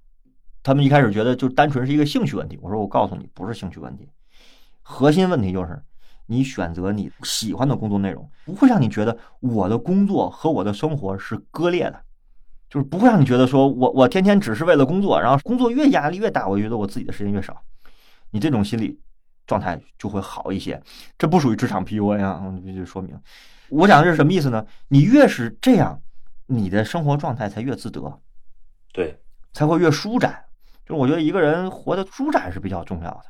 [0.62, 4.06] 他们一开始觉得就单纯是一个兴趣问题，我说我告诉你，不是兴趣问题，
[4.82, 5.82] 核心问题就是
[6.26, 12.04] 你选择你喜欢的工作内容，不会让你觉得我的工作和我的生活是割裂的，
[12.68, 17.62] 就是不会让你觉得说我我天天只是为了工作，然后工作越压力越大，我觉得我自己的时间越少，
[18.30, 18.98] 你这种心理
[19.46, 20.82] 状态就会好一些。
[21.16, 23.18] 这不属于职场 PUA 啊，我必须说明。
[23.68, 24.64] 我讲的是什么意思呢？
[24.88, 26.00] 你越是这样，
[26.46, 28.20] 你的生活状态才越自得，
[28.92, 29.18] 对，
[29.52, 30.44] 才会越舒展。
[30.84, 33.24] 就是我觉得一个人活得舒展是比较重要的。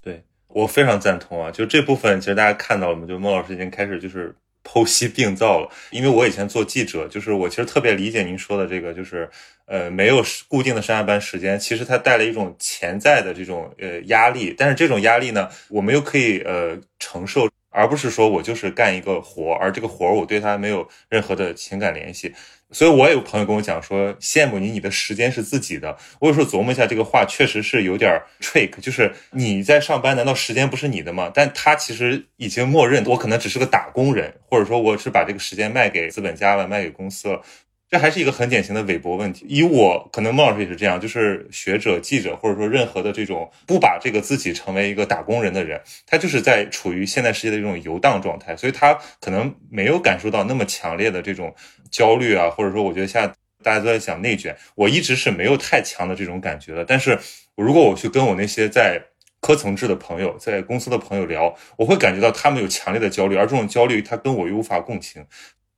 [0.00, 1.50] 对我非常赞同啊！
[1.50, 3.06] 就这部分，其实大家看到了吗？
[3.06, 4.34] 就孟老师已经开始就是
[4.64, 5.70] 剖析病灶了。
[5.90, 9.28] 因为我以前做记者，就是我其实特别理解您说的这个，就是
[9.66, 14.54] 呃没有固定的上下班时间，其实它带了一种潜在的这种呃压力。
[14.56, 17.48] 但是这种压力呢，我们又可以呃承受。
[17.74, 22.32] 而不是说我就是干一个活，而这个活我对他没有任何的情感联系，
[22.70, 25.96] 所以我也有朋友跟我讲说，羡慕你，你的时间是自己的。
[26.20, 31.30] 我有时候琢磨一下，这个话确实是有点 trick，就是你在上班，难道时间不是你的吗？
[31.34, 37.42] 但他其实已经默认我可能只是个打工人，或者说我是把这个时间卖给资本家了，卖给公司了。
[37.90, 39.46] 这还是一个很典型的韦伯问题。
[39.48, 51.54] 以我可能孟老师也是这样，就是学者、记者，或者说任何的这种不把这个自己成为一个打工人的人，他就是在处于现代世界的这种游荡状态，所以他可能没有感受到那么强烈的这种
[51.90, 53.32] 焦虑啊，或者说我觉得现在
[53.62, 56.84] 大家都在讲内卷，我一直是没有太强的这种感觉的。
[56.84, 57.18] 但是
[57.54, 59.00] 如果我去跟我那些在
[59.40, 65.24] 科层制的朋友、在公司的朋友聊，我会感觉到他们有强烈的焦虑，而这种焦虑他跟我又无法共情。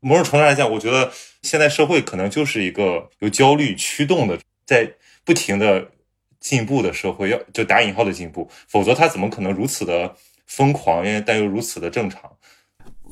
[0.00, 1.10] 某种程度来讲，我觉得
[1.42, 4.92] 现在社会可能就是一个由焦虑驱动的，在
[5.24, 5.90] 不停的
[6.38, 10.14] 进步的社会，要就打引号的进步，否则它怎么可能如此的
[10.46, 12.30] 疯狂，但又如此的正常？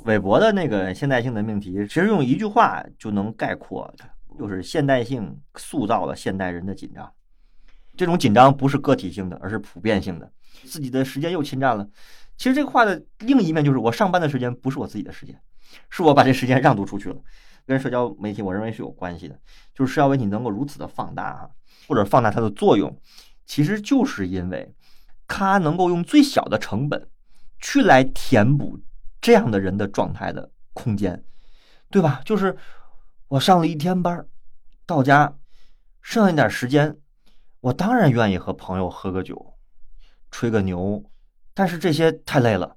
[0.04, 3.92] 韦伯的那个现代性的命题，其实用一句话就能概括，
[4.38, 7.10] 就是现代性塑造了现代人的紧张。
[7.96, 10.30] 这种紧张不是个体性的，而是普遍性的。
[10.64, 11.88] 自己的时间又侵占了。
[12.36, 15.40] 其实这个话的另一面就是，我上班的时间不是我自己的时间。
[15.90, 17.16] 是我把这时间让渡出去了，
[17.66, 19.38] 跟社交媒体我认为是有关系的。
[19.74, 21.50] 就是社交媒体能够如此的放大哈，
[21.88, 22.96] 或者放大它的作用，
[23.46, 24.74] 其实就是因为
[25.26, 27.08] 它能够用最小的成本
[27.58, 28.78] 去来填补
[29.20, 31.24] 这样的人的状态的空间，
[31.90, 32.20] 对吧？
[32.24, 32.56] 就是
[33.28, 34.26] 我上了一天班，
[34.86, 35.36] 到家
[36.00, 36.96] 剩下一点时间，
[37.60, 39.54] 我当然愿意和朋友喝个酒，
[40.30, 41.02] 吹个牛，
[41.52, 42.76] 但是这些太累了，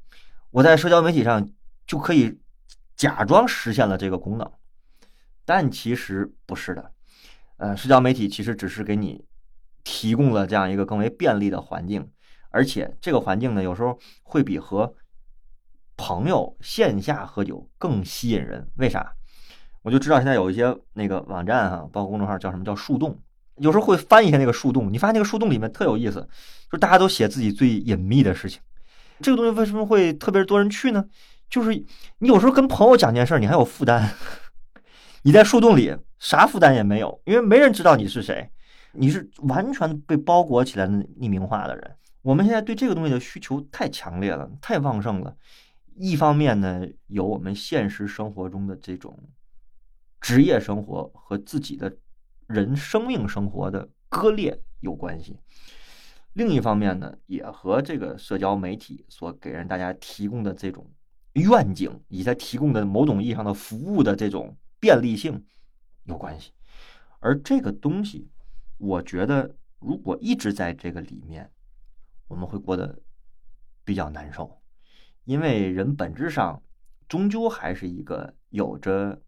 [0.51, 1.47] 我在社交媒体上
[1.85, 2.39] 就可以。
[2.98, 4.52] 假装实现了这个功能，
[5.45, 6.91] 但其实不是的。
[7.58, 9.24] 呃，社交媒体其实只是给你
[9.84, 12.10] 提供了这样一个更为便利的环境，
[12.50, 14.95] 而且这个环境呢，有时候会比和
[15.95, 18.68] 朋友线下喝酒更吸引人。
[18.76, 19.14] 为啥？
[19.84, 23.18] 我就知道现在有一些那个网站哈，包括公众号叫什么叫树洞，
[23.58, 26.28] 有时候会翻一下那个树洞，你发现那个树洞里面特有意思，
[26.72, 28.60] 就大家都写自己最隐秘的事情。
[29.22, 31.06] 这个东西为什么会特别多人去呢？
[31.50, 31.74] 就是
[32.20, 34.14] 你有时候跟朋友讲件事，你还有负担。
[35.24, 38.50] 你在树洞里啥负担也没有，因为没人知道你是谁，
[38.93, 41.95] 你是完全被包裹起来的匿名化的人。
[42.22, 45.36] 我们现在对这个东西的需求太强烈了，太旺盛了。
[45.95, 49.18] 一方面呢，有我们现实生活中的这种
[50.22, 51.98] 职业生活和自己的
[52.48, 55.34] 人生命生活的割裂有关系；
[56.34, 60.86] 另一方面呢，也和这个社交媒体所给人大家提供的这种。
[61.41, 65.45] 愿景以及它提供的某种意义上的服务的这种便利性
[66.05, 66.51] 有关系，
[67.19, 68.29] 而这个东西，
[68.77, 71.51] 我觉得如果一直在这个里面，
[72.27, 72.99] 我们会过得
[73.83, 74.61] 比较难受，
[75.25, 76.61] 因为人本质上
[77.07, 79.21] 终究还是一个有着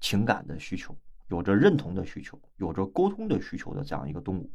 [0.00, 0.96] 情感的需求、
[1.28, 4.50] 有着认同的需求、有着沟通的需求的这样一个动物，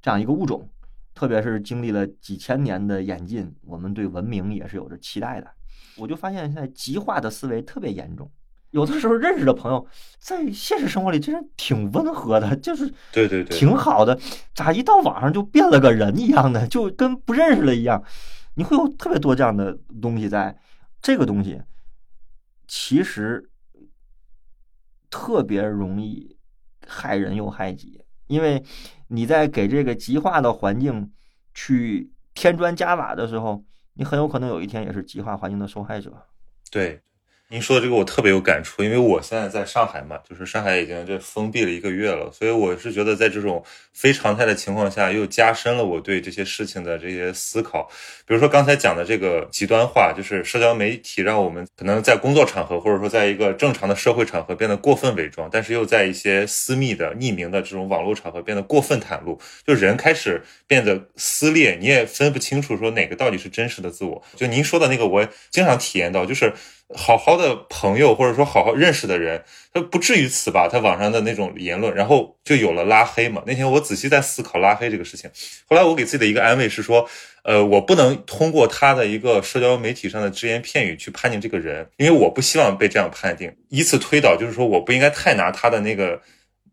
[0.00, 0.68] 这样一个物种，
[1.14, 5.52] 特别是经历了几千年的演进，我们对文明也是有着期待的。
[5.96, 8.30] 我就发现现在极化的思维特别严重，
[8.70, 9.86] 有的时候认识的朋友
[10.18, 14.18] 在现实生活里真是挺温和的，就是对对对，挺好的，
[14.54, 18.02] 咋一到网上就变了个人一样的，就跟不认识了一样。
[18.54, 20.58] 你会有特别多这样的东西，在
[21.02, 21.60] 这个东西
[22.66, 23.50] 其实
[25.10, 26.38] 特别容易
[26.86, 28.64] 害人又害己，因为
[29.08, 31.12] 你在给这个极化的环境
[31.52, 33.62] 去添砖加瓦的时候。
[33.94, 36.26] 你很有可能有一天也是极化环境的受害者。
[36.70, 37.00] 对，
[37.52, 47.86] 您说的这个我特别有感触，因为我现在在上海嘛，就是上海已经这封闭了一个月了，所以我是觉得在这种非常态的情况下，又加深了我对这些事情的这些思考。
[48.26, 64.24] 比如说刚才讲的这个极端化，就是社交媒体让我们可能在工作场合，或者说在一个正常的社会场合变得过分伪装，但是又在一些私密的、匿名的这种网络场合变得过分袒露，就人开始变得撕裂，你也分不清楚说哪个到底是真实的自我。
[64.36, 66.54] 就您说的那个，我经常体验到，就是。
[66.94, 70.68] 好好的朋友，或者说好好认识的人，他不至于此吧？
[70.70, 73.42] 他网上的那种言论，然后就有了拉黑嘛。
[73.46, 75.30] 那天我仔细在思考拉黑这个事情，
[75.68, 77.08] 后来我给自己的一个安慰是说，
[77.44, 86.20] 呃，我不能通过他的一个社交媒体上的只言片语去判定这个人，因为我不希望被这样判定，以此推导，就是说我不应该太拿他的那个。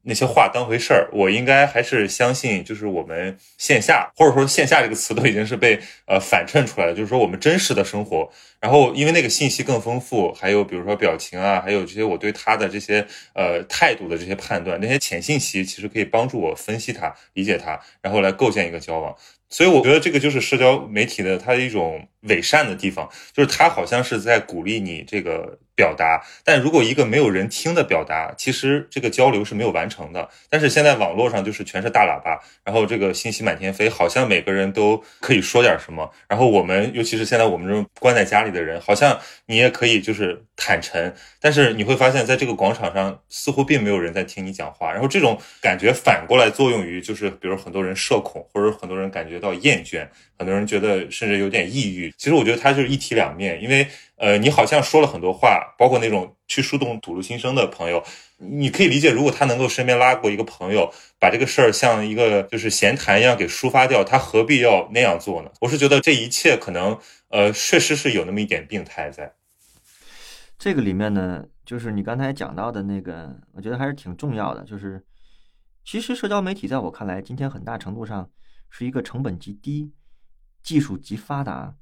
[0.03, 8.29] 那些话当回事儿，我应该还是相信，就是我们线下或者说线下这个词都已经是被呃反衬出来了，就是说我们真实的生活。
[8.59, 19.15] 然后因为那个信息更丰富，还有比如说表情啊，还有这些我对他的这些呃态度的这些判断，那些浅信息其实可以帮助我分析他、理解他，然后来构建一个交往。
[19.51, 30.29] 所以我觉得这个就是社交媒体的它的一种伪善的地方，就是它好像是在鼓励你这个表达，但如果一个没有人听的表达，其实这个交流是没有完成的。
[30.49, 36.11] 但是现在网络上就是全是大喇叭，然后这个信息满天飞，好像每个人都可以说点什么。
[36.27, 41.11] 然后我们尤其是现在我们这种关在家里的人，好像你也可以就是坦诚，
[41.41, 44.91] 但是你会发现在这个广场上似乎并没有人在听你讲话。
[44.91, 49.39] 然后这种感觉反过来作用于就是，比如很多人社恐，或者很多人感觉。
[49.39, 50.05] 到厌倦，
[50.37, 52.13] 很多人觉得甚至有点抑郁。
[52.17, 53.87] 其实我觉得它就是一体两面，因为
[54.19, 58.03] 呃，你好像说了很多话，包括那种去树洞吐露心声的朋友，
[58.37, 65.49] 你可以理解，如果他能够身边拉过一个朋友，把这个事儿像一个就是闲谈一样给抒发掉，他何必要那样做呢？
[65.61, 66.99] 我是觉得这一切可能
[67.29, 69.33] 呃，确实是有那么一点病态在。
[70.57, 75.01] 这个里面呢，就是你刚才讲到的那个，我觉得还是挺重要的，就是
[75.85, 78.29] 其实社交媒体在我看来，今天很大程度上。
[78.71, 79.91] 是一个成本极低、
[80.61, 81.73] 技术极发达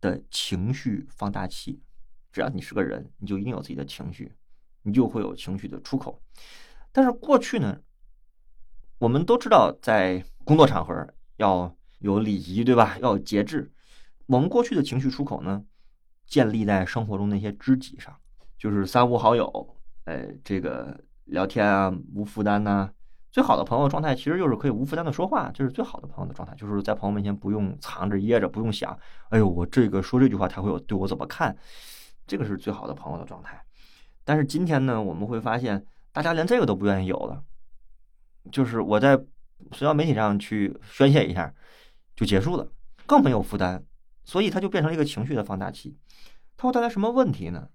[0.00, 1.80] 的情绪放大器。
[2.32, 4.32] 只要你是个人，你就一定有自己的情绪，
[4.82, 6.22] 你就会有情绪的出口。
[6.92, 7.80] 但是过去呢，
[8.98, 12.96] 我们都知道，在工作场合要有礼仪，对吧？
[13.00, 13.72] 要有节制。
[14.26, 15.64] 我们过去的情绪出口呢，
[16.24, 18.16] 建立在生活中那些知己上，
[18.56, 22.92] 就是三五好友，呃，这个聊天啊，无负担呐。
[23.30, 31.56] 最好的朋友状态其实就是可以无负担的说话，这是最好的朋友的状态，就是在朋友面前不用藏着掖着，不用想，哎呦，我这个说这句话他会有对我怎么看，
[32.26, 33.62] 这个是最好的朋友的状态。
[34.24, 37.42] 但是今天呢，我们会发现大家连这个都不愿意有了，
[38.50, 39.16] 就是我在
[39.72, 41.54] 社交媒体上去宣泄一下
[42.16, 42.66] 就结束了，
[43.06, 43.84] 更没有负担，
[44.24, 45.96] 所以它就变成了一个情绪的放大器。
[46.56, 47.68] 它会带来什么问题呢？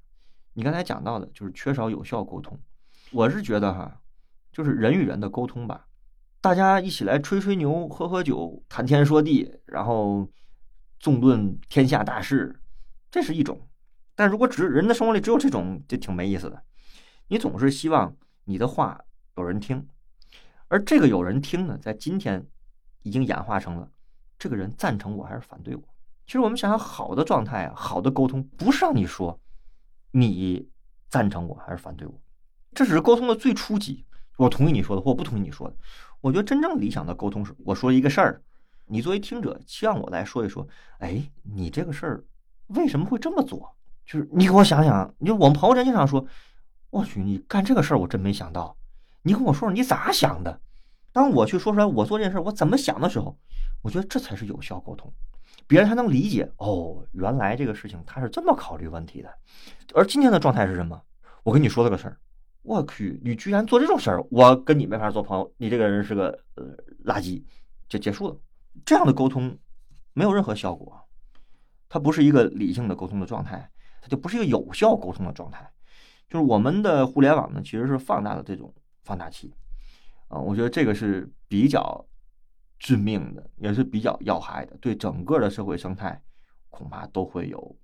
[0.53, 2.59] 你刚才讲到的就是缺少有效沟通，
[3.11, 4.01] 我是觉得哈。
[4.55, 5.85] 就是人与人的沟通吧，
[6.39, 10.31] 大家一起来吹吹牛、喝喝酒、谈天说地，然后
[10.97, 12.57] 纵论天下大事，
[13.11, 13.59] 这是一种。
[14.15, 16.63] 但如果只人的生活里只有这种，就挺没意思的。
[17.27, 18.97] 你总是希望你的话
[19.35, 19.85] 有人听，
[20.69, 22.47] 而这个有人听呢，在今天
[23.01, 23.91] 已经演化成了
[24.39, 25.83] 这个人赞成我还是反对我。
[26.25, 29.37] 其实我们想想，好的状态啊，好的沟通不是让你说
[30.11, 30.69] 你
[31.09, 32.13] 赞成我还是反对我，
[32.73, 34.05] 这只是沟通的最初级。
[34.37, 35.75] 我同意你说的，或我不同意你说的。
[36.21, 38.41] 我觉得真正理想的沟通是，我说一个事儿，
[38.85, 40.67] 你作为听者，希望我来说一说。
[40.99, 42.23] 哎，你这个事儿
[42.67, 43.75] 为什么会这么做？
[44.05, 45.13] 就是你给我想想。
[45.17, 46.25] 你我们朋友间经常说，
[46.89, 48.75] 我去，你干这个事儿，我真没想到。
[49.21, 50.59] 你跟我说说你咋想的？
[51.11, 53.37] 当我去说出来我做这件事我怎么想的时候，
[53.81, 55.11] 我觉得这才是有效沟通，
[55.65, 56.51] 别人才能理解。
[56.57, 59.33] 哦，原来这个事情他是这么考虑问题的。
[59.93, 61.01] 而今天的状态是什么？
[61.43, 62.17] 我跟你说了个事儿。
[62.65, 65.53] 我去，你居然做这种事儿，我跟你没法做朋友。
[65.57, 67.43] 你这个人是个呃垃圾，
[67.87, 68.35] 就结束了。
[68.83, 69.55] 这样的沟通
[70.13, 70.99] 没有任何效果，
[71.87, 73.69] 它不是一个理性的沟通的状态，
[74.01, 75.71] 它就不是一个有效沟通的状态。
[76.27, 79.53] 就是我们的互联网呢，其实是放大的这种放大器
[80.27, 80.39] 啊。
[80.39, 82.03] 我觉得这个是比较
[82.79, 86.19] 致命的，也是比较要害的，对整个的社会生态
[86.71, 87.77] 恐怕都会有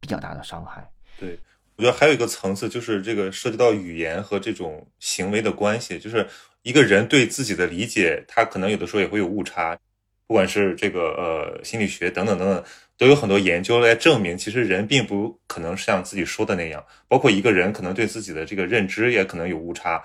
[0.00, 0.90] 比较大的伤害。
[1.16, 1.38] 对。
[1.76, 6.26] 我觉得还有一个层次，就是这个涉及到语言和这种行为的关系，就是
[6.62, 9.76] 一个人对自己的理解，他可能有的时候也会有误差，
[10.26, 12.64] 不管是这个呃心理学等等等等，
[12.96, 20.02] 都有很多研究来证明，其实人并不可能像自己说的那样，包括一个人可能对自己的这个认知也可能有误差。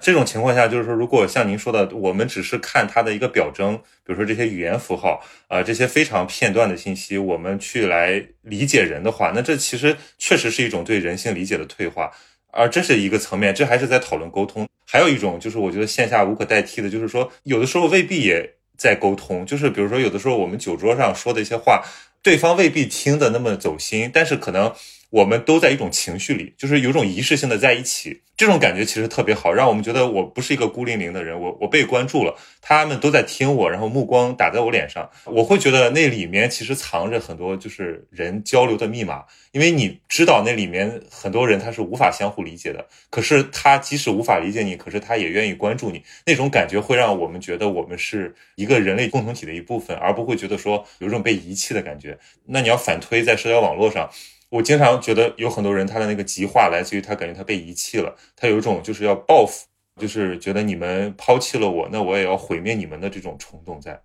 [0.00, 12.10] 这种情况下，就是说，如果像您说的，我们只是看它的一个表征，比如说这些语言符号啊，这些非常片段的信息，我们去来理解人的话，那这其实确实是一种对人性理解的退化。
[12.52, 14.66] 而这是一个层面，这还是在讨论沟通。
[14.84, 19.46] 还有一种就是，我觉得线下无可代替的，就是说，有的时候未必也在沟通。
[19.46, 21.84] 就是比如说，有的时候我们酒桌上说的一些话，
[22.22, 24.72] 对方未必听得那么走心，但是可能。
[25.10, 52.09] 我们都在一种情绪里，就是有种仪式性的在一起，这种感觉其实特别好，让我们觉得我不是一个孤零零的人，我我被关注了，他们都在听我，然后目光打在我脸上，我会觉得那里面其实藏着很多就是人交流的密码，因为你知道那里面很多人他是无法相互理解的，可是他即使无法理解你，可是他也愿意关注你，那种感觉会让我们觉得我们是一个人类共同体的一部分，而不会觉得说有种被遗弃的感觉。
[52.44, 54.10] 那你要反推在社交网络上。
[54.48, 59.64] 我经常觉得有很多人，他的那个极化来自于他感觉他被遗弃了，他有一种就是要报复，
[60.00, 64.02] 就是觉得你们抛弃了我，那我也要毁灭你们的这种冲动在。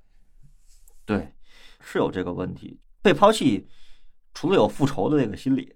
[1.03, 1.33] 对，
[1.81, 2.79] 是有这个问题。
[3.01, 3.67] 被抛弃，
[4.35, 5.73] 除了有复仇的那个心理，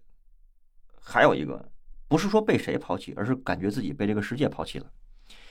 [1.02, 1.72] 还有一个
[2.08, 4.86] 不是说被谁抛弃，而是感觉自己被这个世界抛弃了，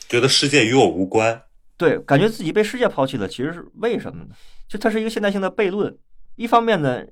[0.09, 1.43] 觉得世界与我无关。
[1.77, 4.31] 对，感觉自己被世界抛弃了，其实是为什么呢？
[4.69, 5.99] 就它是一个现代性的悖论。
[6.39, 7.05] 一方面呢。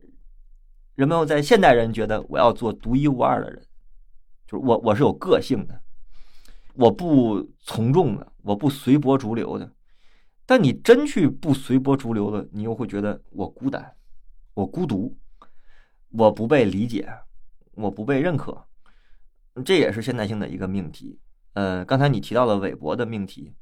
[0.96, 3.62] 人们在现代人觉得我要做独一无二的人，
[4.46, 5.78] 就是我我是有个性的，
[6.72, 9.70] 我不从众的，我不随波逐流的。
[10.46, 13.94] 但你真去不随波逐流的，你又会觉得我孤单，
[14.54, 15.14] 我孤独，
[16.12, 17.06] 我不被理解，
[17.72, 18.66] 我不被认可。
[19.66, 21.20] 这也是现代性的一个命题。
[21.52, 23.52] 呃，刚才你提到了韦伯的命题，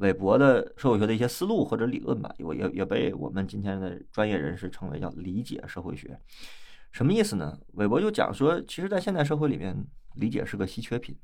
[0.00, 6.18] 韦伯的社会学的一些思路或者理论吧，也也也被我们今天的专业人士称为叫理解社会学。
[6.90, 7.58] 什么意思呢？
[7.74, 9.76] 韦伯就讲说，其实，在现代社会里面，
[10.14, 11.16] 理解是个稀缺品，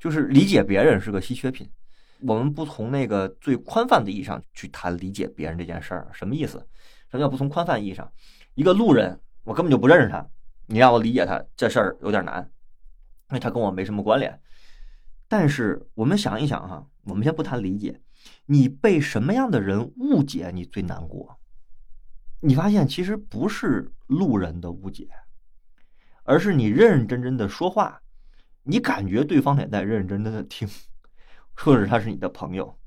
[0.00, 1.70] 就是理解别人是个稀缺品。
[2.22, 6.58] 我们不从那个最宽泛的意义上去谈理解别人这件事儿，什么意思？
[7.10, 8.10] 什么叫不从宽泛意义上？
[8.54, 10.26] 一个路人，我根本就不认识他，
[10.66, 12.42] 你让我理解他，这事儿有点难，
[13.28, 14.40] 因为他跟我没什么关联。
[15.28, 18.00] 但是我们想一想哈，我们先不谈理解，
[18.46, 21.38] 你被什么样的人误解，你最难过？
[22.40, 25.08] 你发现其实不是路人的误解，
[26.24, 28.02] 而是你认认真真的说话，
[28.62, 30.68] 你感觉对方也在认认真真的听，
[31.54, 32.78] 或者他是你的朋友，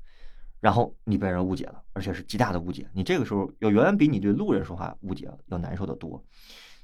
[0.60, 2.88] 然后你被人误解了，而且是极大的误解。
[2.92, 6.24] 你这个时候要远远比你对路人说话误解要难受的多。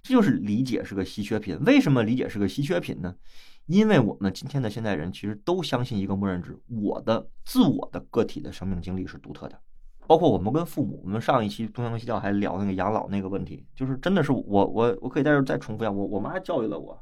[0.02, 1.58] 这就是理解是个稀缺品。
[1.64, 3.14] 为什么理解是个稀缺品呢？
[3.66, 9.58] 因为我们今天的现代人其实都相信一个默认值：我的自我的个体的生命经历是独特的。
[10.06, 16.96] 包括我们跟父母，我们上一期东阳西调还聊那个养老那个问题，就是真的是我我我可以在这再重复一下，我我妈教育了我，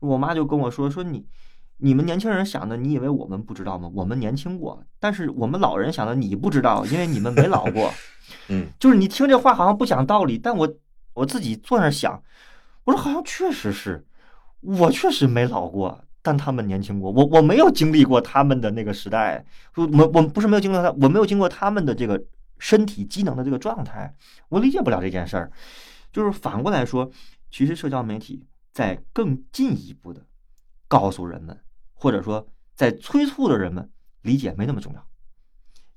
[0.00, 1.26] 我妈就跟我说说你
[1.78, 3.90] 你们年轻人想的，你以为我们不知道吗？
[3.94, 7.90] 我们年轻过，但是我们老人想的你不知道，因为你们没老过。
[8.48, 10.70] 嗯，就是你听这话好像不讲道理，但我
[11.14, 12.22] 我自己坐那想，
[12.84, 14.04] 我说好像确实是
[14.64, 16.00] 我确实没老过。
[16.26, 19.44] 但他们年轻过，我我没有经历过他们的那个时代，
[19.74, 22.18] 我我不是没有经历过他，我没有经过他们的这个
[22.58, 24.14] 身体机能的这个状态，
[24.48, 25.52] 我理解不了这件事儿。
[26.10, 27.10] 就是反过来说，
[27.50, 30.22] 其实社交媒体在更进一步的
[30.88, 31.60] 告诉人们，
[31.92, 33.90] 或者说在催促的人们
[34.22, 35.06] 理解没那么重要，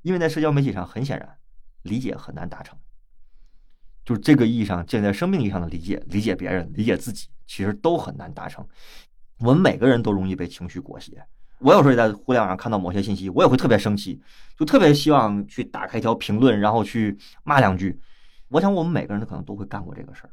[0.01, 1.37] 因为在社交媒体上，很显然
[1.83, 2.77] 理解很难达成，
[4.07, 8.65] 就是这个意义上，建在生命意义上的理解，理解别人，理解自己，其实都很难达成。
[9.39, 11.11] 我们每个人都容易被情绪裹挟。
[11.59, 14.21] 我有时候也在互联网上看到某些信息，我也会特别生气，
[14.57, 17.99] 就特别希望去打开一条评论，然后去骂两句。
[18.47, 20.31] 我想我们每个人可能都会干过这个事儿。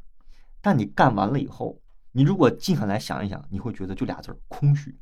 [0.61, 1.77] 但你干完了以后，
[2.13, 4.97] 你如果静下来想一想，你会觉得就俩字儿：空虚。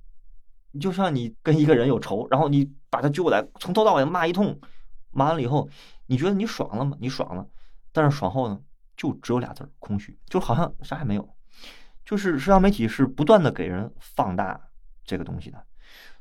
[0.71, 4.59] 你就像你跟一个人有仇，然后你把他揪过来，从头到尾骂一通，
[5.11, 5.69] 骂完了以后，
[6.07, 6.97] 你觉得你爽了吗？
[6.99, 7.47] 你爽了，
[7.94, 8.60] 但是爽后呢，
[8.98, 11.34] 就只有俩字儿：空虚，就好像啥也没有。
[12.04, 14.60] 就是社交媒体是不断的给人放大
[15.06, 15.66] 这个东西的。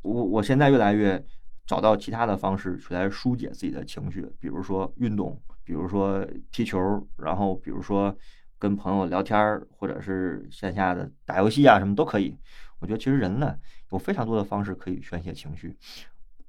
[0.02, 1.24] 我我现在越来越
[1.66, 6.78] 找到其他的方式去来疏解自己的情绪，比如说运动，比如说踢球，
[7.16, 8.16] 然后比如说
[8.58, 12.38] 跟朋友聊天或者是线下的打游戏啊，什么都可以。
[12.78, 13.56] 我觉得其实人呢
[13.90, 15.76] 有非常多的方式可以宣泄情绪。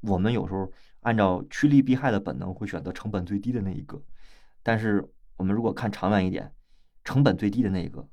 [0.01, 0.71] 我们有时候
[1.01, 4.01] 按照趋利避害的本能会选择成本最低的那一个，
[4.61, 5.07] 但是
[5.37, 6.51] 我们如果看长远一点，
[7.03, 8.07] 成本最低的那一个。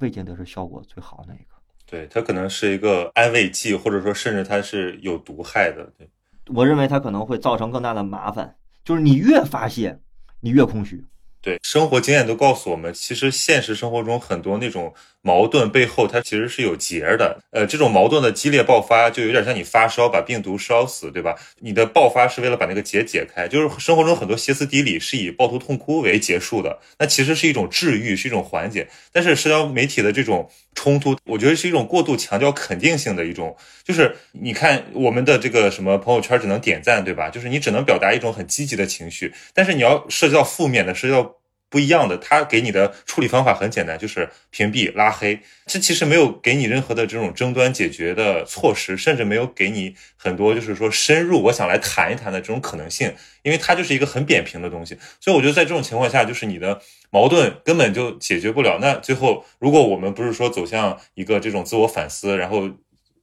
[0.00, 1.54] 未见得是效果最好的那一个，
[1.86, 5.90] 对，它可能是一个安慰剂，或者说甚至它是有毒害的。
[5.96, 6.06] 对，
[6.48, 8.54] 我认为它可能会造成更大的麻烦，
[8.84, 9.98] 就是你越发泄，
[10.40, 11.02] 你越空虚。
[11.40, 14.92] 对，生活经验都告诉我们，其实现实生活中很多那种
[15.26, 17.40] 矛盾背后它其实是有结的。
[17.50, 21.34] 呃，这种矛盾的激烈爆发，就有点像你发烧把病毒烧死，对吧？
[21.58, 28.86] 你的爆发是为了把那个结解开，就是生活中很多歇斯底里是以抱头痛哭为结束的，那其实是一种治愈，是一种缓解。
[29.10, 37.28] 但是社交媒体的这种冲突，我觉得是一种过度强调肯定性的一种，就是你看我们的这个什么朋友圈只能点赞，对吧？
[37.28, 41.34] 就是你只能表达一种很积极的情绪，但是你要涉及到负面的，涉及到。
[41.68, 45.40] 不一样的，他给你的处理方法很简单，就是屏蔽、拉黑。
[45.66, 53.12] 这其实没有给你任何的这种争端解决的措施，甚至没有给你很多就是说深入我想来谈一谈的这种可能性，
[53.42, 54.96] 因为它就是一个很扁平的东西。
[55.20, 58.78] 所以我觉得在这种情况下，就是你的矛盾根本就解决不了。
[58.80, 62.70] 那最后，如果我们不是说走向一个这种自我反思，然后。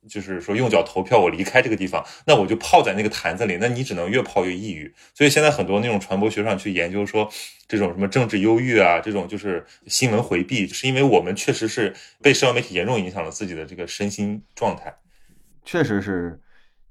[0.07, 4.93] 就是说用脚投票，我离开这个地方，那我就泡在那个坛子里，那你只能越泡越抑郁。
[5.13, 7.29] 所以现在很多那种传播学上去研究说，
[7.67, 14.93] 这种什么政治忧郁啊，这种就是新闻回避，是因为我们确实是被社交媒体严重影响了自己的这个身心状态。
[15.63, 16.41] 确实是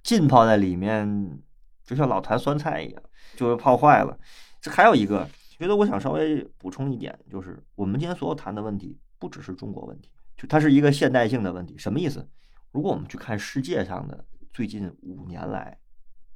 [0.02, 1.38] 浸泡在里面，
[1.84, 3.02] 就像老坛酸菜一样，
[3.36, 4.18] 就会泡坏了。
[4.60, 11.76] 这还有一个，觉得我想稍微补充一点，就是我们今天所有谈的问题，不只是中国问题，就它是一个现代性的问题。
[11.76, 12.26] 什么意思？
[12.72, 15.78] 如果我们去看世界上的最近五年来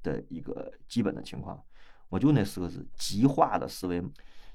[0.03, 1.61] 的一个基本的情况，
[2.09, 4.03] 我就那四个字：极化的思维。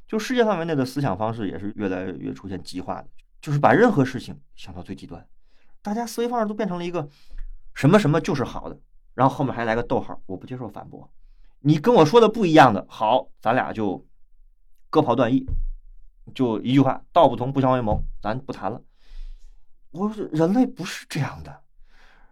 [0.07, 3.07] 就世界范围内的思想方式也是越来越出现极化的，
[3.41, 5.25] 就是把任何事情想到最极端。
[5.81, 7.07] 大家思维方式都变成了一个
[7.73, 8.79] 什么什么就是好的，
[9.13, 11.09] 然后后面还来个逗号，我不接受反驳。
[11.61, 14.05] 你跟我说的不一样的，好，咱俩就
[14.89, 15.45] 各跑断义，
[16.35, 18.81] 就一句话：道不同不相为谋，咱不谈了。
[19.91, 21.63] 我人类不是这样的。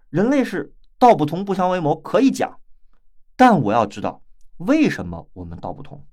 [0.09, 2.59] 人类是道不同不相为谋，可以讲，
[3.35, 4.23] 但我要知道
[4.57, 6.05] 为什么我们道不同，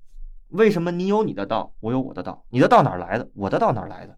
[0.49, 4.17] 为什么你有你的道，我有我的道，你的道哪来的，我的道哪来的？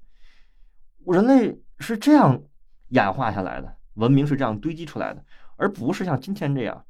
[1.05, 2.41] 人类是这样
[2.89, 5.23] 演化下来的，文明是这样堆积出来的，
[5.55, 6.85] 而不是像今天这样，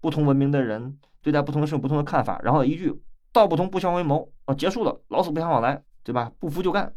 [0.00, 6.30] 不同文明的人对待不同的事有不同的看法，然后一句道不同不相为谋啊，结束了，老死不相往来，对吧？
[6.38, 6.94] 不服就干，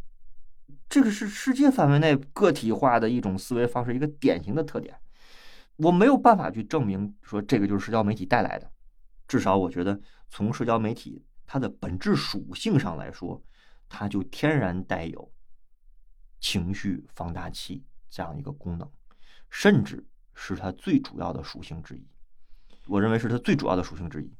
[0.90, 4.94] 这个是世界范围内个体化的一种思维方式，一个典型的特点。
[5.78, 8.72] 我没有办法去证明说这个就是社交媒体带来的，
[9.28, 13.42] 至少我觉得从社交媒体它的本质属性上来说，
[13.88, 15.32] 它就天然带有
[16.40, 18.92] 情绪放大器这样一个功能，
[19.50, 22.06] 甚至是它最主要的属性之一。
[22.88, 24.34] 我认为是它最主要的属性之一。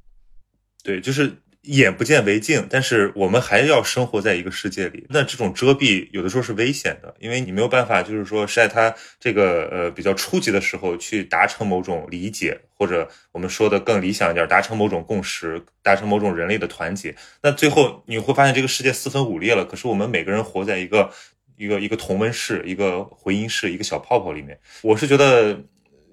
[0.84, 1.42] 对，就是。
[1.68, 5.06] 眼不见为净，但是我们还要生活在一个世界里。
[5.10, 17.16] 那这种遮蔽有的时候是危险的，因为你没有办法，就是说在它这个呃比较初级的时候去达成某种理解，或者我们说的更理想一点，达成某种共识，达成某种人类的团结。
[17.42, 19.66] 那最后你会发现这个世界四分五裂了。
[19.66, 21.12] 可是我们每个人活在一个
[21.58, 24.58] 一个一个同温室、一个回音室、一个小泡泡里面。
[24.82, 25.60] 我是觉得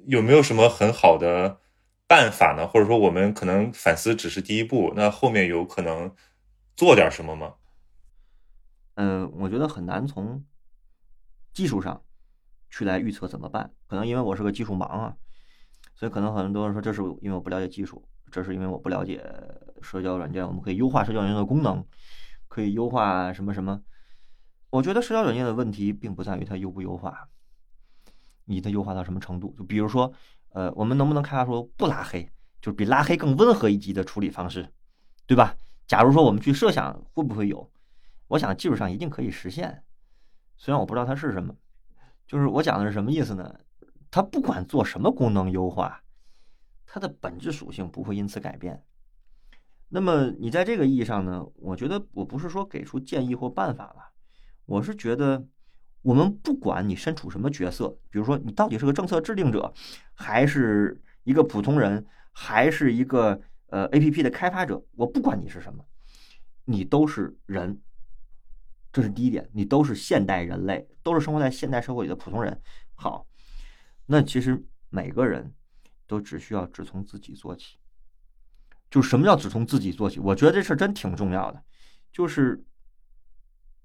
[0.07, 1.59] 有没有什么很好的？
[2.07, 2.69] 办法呢？
[2.69, 6.15] 或者说，我们可能反思只是第一步，那后面有可能
[6.77, 7.55] 做点什么吗？
[8.95, 10.45] 嗯，我觉得很难从
[11.53, 12.05] 技术上
[12.69, 13.73] 去来预测怎么办。
[13.87, 15.17] 可能因为我是个技术盲啊，
[15.95, 19.25] 所以可能很多人说这是因为我不了解技术，这是因为我不了解
[19.81, 21.85] 社交软件，我们可以优化社交软件的功能，
[22.49, 23.83] 可以优化什么什么。
[24.71, 27.31] 我觉得社交软件的问题并不在于它优不优化，
[28.45, 29.55] 你的优化到什么程度？
[29.57, 30.13] 就比如说。
[30.55, 32.23] 呃，我们能不能开发出不拉黑，
[32.61, 34.69] 就是比拉黑更温和一级的处理方式，
[35.27, 35.57] 对吧？
[35.85, 37.69] 假如说我们去设想会不会有，
[38.29, 39.83] 我想技术上一定可以实现，
[40.57, 41.53] 虽然我不知道它是什么。
[42.25, 43.59] 就是我讲的是什么意思呢？
[44.13, 46.01] 它不管做什么功能优化，
[46.87, 48.81] 它的本质属性不会因此改变。
[49.89, 51.45] 那么你在这个意义上呢？
[51.57, 54.13] 我觉得我不是说给出建议或办法了，
[54.67, 55.45] 我是觉得。
[56.05, 59.73] 我们不管你身处什么角色，比如说你到底是个政策制定者，
[60.13, 65.83] 还是一个普通人，还是一个呃 A P P 的开发者，我不管你是什么，
[66.67, 67.81] 你都是人，
[68.93, 72.61] 这是第一点，你都是现代人类，都是生活在现代社会里的普通人。
[72.95, 73.27] 好，
[74.05, 75.55] 那其实每个人
[76.07, 77.79] 都只需要只从自己做起。
[78.91, 80.21] 就什么叫只从自己做起？
[80.21, 81.65] 我觉得这事真挺重要的，
[82.13, 82.63] 就是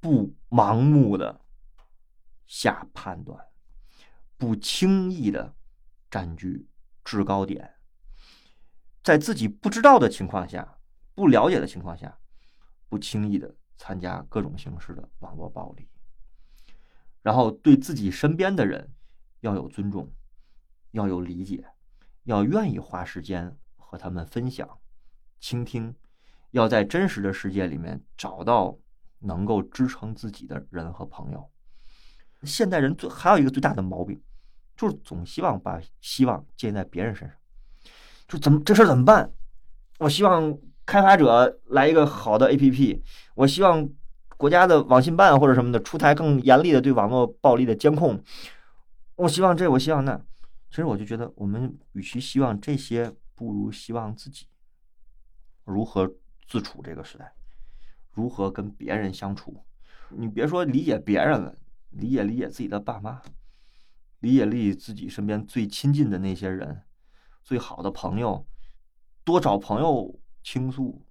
[0.02, 1.40] 不盲目的。
[2.50, 3.46] 下判断，
[4.36, 5.56] 不轻易的
[6.10, 6.68] 占据
[7.06, 7.76] 制高点，
[9.04, 10.80] 在自己不知道的情况下、
[11.14, 12.20] 不了解的情况下，
[12.90, 15.88] 不轻易的参加各种形式的网络暴力。
[17.22, 18.92] 然后对自己身边的人
[19.42, 20.12] 要有尊重，
[20.92, 21.64] 要有理解，
[22.24, 24.80] 要愿意花时间和他们分享、
[25.40, 25.96] 倾听，
[26.50, 28.76] 要在真实的世界里面找到
[29.20, 31.52] 能够支撑自己的人和朋友。
[32.44, 34.22] 现代人最还有一个最大的毛病，
[34.76, 37.38] 就是总希望把希望建在别人身上，
[38.28, 39.32] 就怎么这事儿怎么办？
[40.00, 43.02] 我希望开发者来一个好的 APP，
[43.36, 43.90] 我希望
[44.38, 48.24] 国家的网信办或者什么的出台更严厉的对网络暴力的监控，
[49.16, 50.22] 我希望这，我希望那。
[50.70, 54.46] 其实我就觉得，我们与其希望这些，不如希望自己
[55.66, 56.10] 如何
[56.48, 57.34] 自处这个时代，
[58.14, 59.66] 如何跟别人相处。
[60.10, 61.56] 你别说理解别人了，
[61.90, 63.22] 理解理解自己的爸妈，
[64.20, 66.84] 理解理解自己身边最亲近的那些人，
[67.44, 68.46] 最好的朋友，
[69.24, 71.06] 多找朋友倾诉，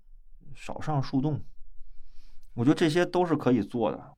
[0.55, 1.45] 少上树洞。
[2.55, 4.16] 我觉得这些都是可以做的。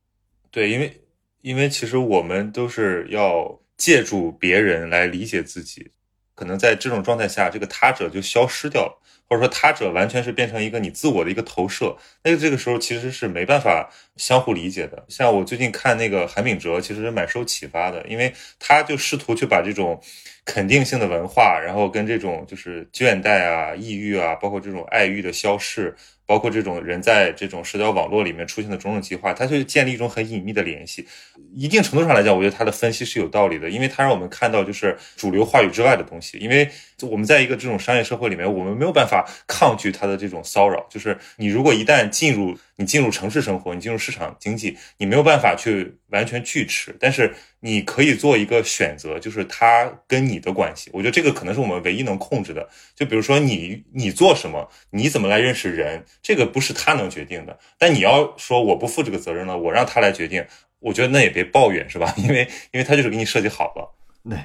[0.49, 1.07] 对，因为
[1.41, 3.59] 因为其实我们都是要。
[3.77, 5.91] 借助别人来理解自己，
[6.35, 9.01] 可能在这种状态下，这个他者就消失掉了，
[9.31, 11.95] 或者说他者完全是变成一个你自我的一个投射。
[12.21, 15.05] 那这个时候其实是没办法相互理解的。
[15.07, 20.01] 像我最近看那个韩炳哲，其实蛮受启发的，因为他就试图去把这种
[20.43, 25.95] 肯定性的文化，然后跟这种就是倦怠啊、抑郁啊，包括这种爱欲的消逝。
[26.27, 31.05] 包括这种人在这种社交网络里面出现的种种计划，它就建立一种很隐秘的联系。
[31.53, 36.37] 一定程度上来讲，我觉得他的分析是有道理的，因为他让我们看到就是主流话语之外的东西。
[36.37, 36.69] 因为
[37.01, 40.85] 我们在一个这种商业社会里面，我们没有办法抗拒他的这种骚扰。
[40.89, 50.89] 就是你如果一旦进入，你进入城市生活，你进入市场经济，你没有办法去完全拒斥，但是你可以做一个选择，就是他跟你的关系。
[50.93, 52.67] 我觉得这个可能是我们唯一能控制的。
[52.95, 56.03] 就比如说你你做什么，你怎么来认识人。
[56.21, 60.45] 这个不是他能决定的，但你要说我不负这个责任了，我让他来决定，
[60.79, 62.13] 我觉得那也别抱怨，是吧？
[62.17, 63.93] 因为因为他就是给你设计好了。
[64.29, 64.37] 对，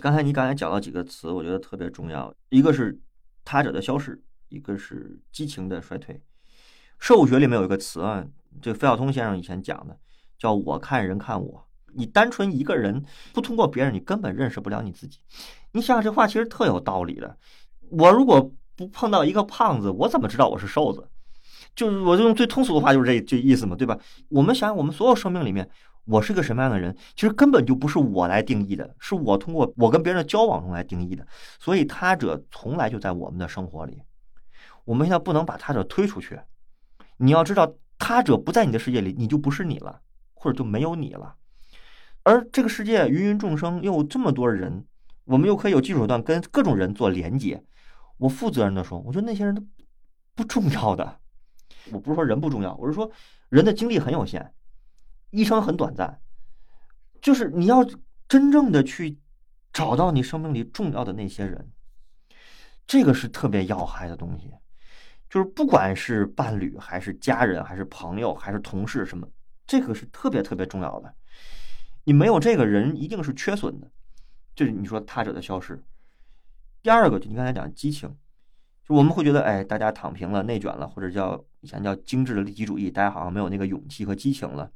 [0.00, 2.96] 刚才你刚才讲到几个词，我觉得特别重要，一个是
[3.46, 6.20] 他者的消逝，一个是激情的衰退。
[6.98, 8.26] 社会学里面有一个词啊，
[8.60, 9.96] 这费孝通先生以前讲的，
[10.36, 11.68] 叫我看人看我。
[11.94, 15.20] 你单纯一个人不通过别人，你根本认识不了你自己。
[15.72, 17.38] 你想想这话其实特有道理的。
[17.90, 21.08] 我如果不碰到一个胖子，我怎么知道我是瘦子？
[21.76, 23.96] 就是我就用最通俗的话，就是这这意思嘛，对吧？
[24.28, 25.70] 我们想想，我们所有生命里面，
[26.06, 31.26] 我是个什么样的人，其实根本就不是我来定义的，是我通过我跟别人的交往中来定义的。
[31.58, 34.02] 所以他者从来就在我们的生活里，
[34.84, 36.40] 我们现在不能把他者推出去。
[37.16, 40.00] 你要知道，他者不在你的世界里，你就不是你了，
[40.34, 41.34] 或者就没有你了。
[42.22, 44.84] 而这个世界芸芸众生，又有这么多人，
[45.24, 47.64] 我们又可以有技术手段跟各种人做连接。
[48.18, 49.62] 我负责任的说，我觉得那些人都
[50.34, 51.18] 不重要的。
[51.90, 53.10] 我不是说人不重要，我是说
[53.48, 54.52] 人的精力很有限，
[55.36, 56.18] 一生很短暂，
[57.20, 57.86] 就是你要
[58.26, 59.18] 真正的去
[59.70, 61.70] 找到你生命里重要的那些人，
[62.86, 64.50] 这个是特别要害的东西。
[65.28, 69.28] 就是不管是伴侣还是家人还是朋友还是同事什么，
[69.66, 71.14] 这个是特别特别重要的。
[72.04, 73.90] 你没有这个人，一定是缺损的。
[74.54, 75.84] 就是你说他者的消失。
[76.82, 78.16] 第二个，就你刚才讲激情。
[78.88, 84.70] 就我们会觉得，哎，大家躺平了、内卷了，或者叫以前叫精致的利己主义，大家好像没有那个勇气和激情了。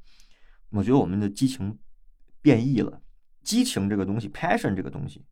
[0.71, 1.79] 我觉得我们的激情
[2.41, 3.03] 变异了。
[3.43, 5.25] 激情这个东西，passion 这个东西，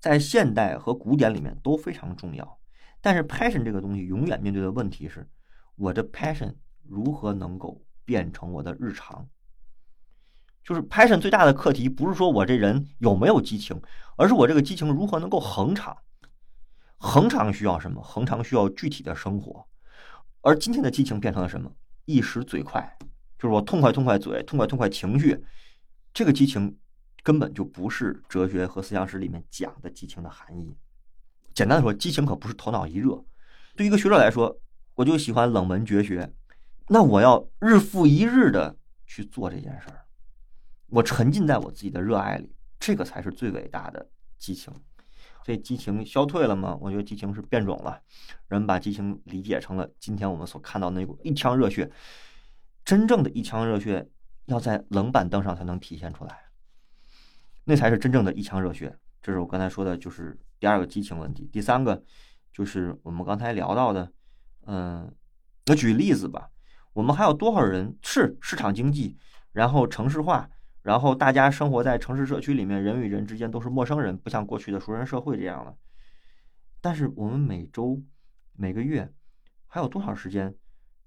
[0.00, 2.58] 在现代和古典里面都非常重要。
[3.00, 5.28] 但是 passion 这个东西永远面对的问题是，
[5.76, 9.28] 我的 passion 如何能够变成我的日常？
[10.64, 13.80] 就是 passion 最大的课题，不是说我这人有没有激情，
[14.16, 15.96] 而是我这个激情如何能够恒长。
[16.98, 18.02] 恒长需要什么？
[18.02, 19.64] 恒长需要具体的生活，
[20.40, 21.70] 而今天的激情变成了什么？
[22.06, 22.98] 一时嘴快，
[23.38, 25.42] 就是我痛快痛快嘴，痛快痛快情绪。
[26.12, 26.76] 这个激情
[27.22, 30.74] 根本就不是哲学和思想史里面讲的激情的含义。
[31.52, 33.22] 简单的说，激情可不是头脑一热。
[33.76, 34.58] 对于一个学者来说，
[34.94, 36.32] 我就喜欢冷门绝学，
[36.88, 38.76] 那我要日复一日的
[39.06, 40.06] 去做这件事儿，
[40.88, 44.08] 我沉浸在我自己的热爱里，这个才是最伟大的
[44.38, 44.72] 激情。
[45.44, 46.76] 这激情消退了吗？
[46.80, 48.00] 我觉得激情是变种了，
[48.48, 51.90] 人们把激情理解成了今天我们所看到那股一腔热血。
[52.86, 54.08] 真正的一腔热血
[54.44, 56.38] 要在冷板凳上才能体现出来，
[57.64, 58.96] 那才是真正的一腔热血。
[59.20, 61.50] 这是我刚才说的，就是第二个激情问题。
[61.52, 62.00] 第三个
[62.52, 64.12] 就是我们刚才聊到的，
[64.66, 65.12] 嗯，
[65.66, 66.48] 我举例子吧，
[66.92, 69.18] 我们还有多少人是市场经济，
[69.50, 70.48] 然后城市化？
[70.82, 75.76] 然后大家生活在城市社区里面，人与人之间都是陌生人，不像过去的熟人社会这样了。
[76.80, 78.00] 但是我们每周、
[78.52, 79.12] 每个月
[79.66, 80.54] 还有多少时间，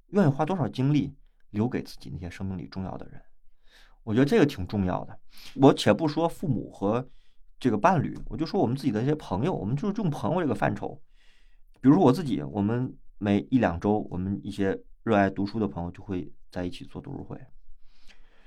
[0.07, 1.15] 愿意花多少精力
[1.51, 3.21] 留给自己那些生命里重要的人？
[4.03, 5.19] 我觉得这个挺重要的。
[5.55, 7.07] 我且不说父母和
[7.59, 10.99] 这个伴侣，我就说我们自己的一些朋友，我们就是用朋友这个范畴。
[11.81, 17.37] 比如说我自己，我们每一两周，我们一些热爱读书的朋友就会在一起做读书会。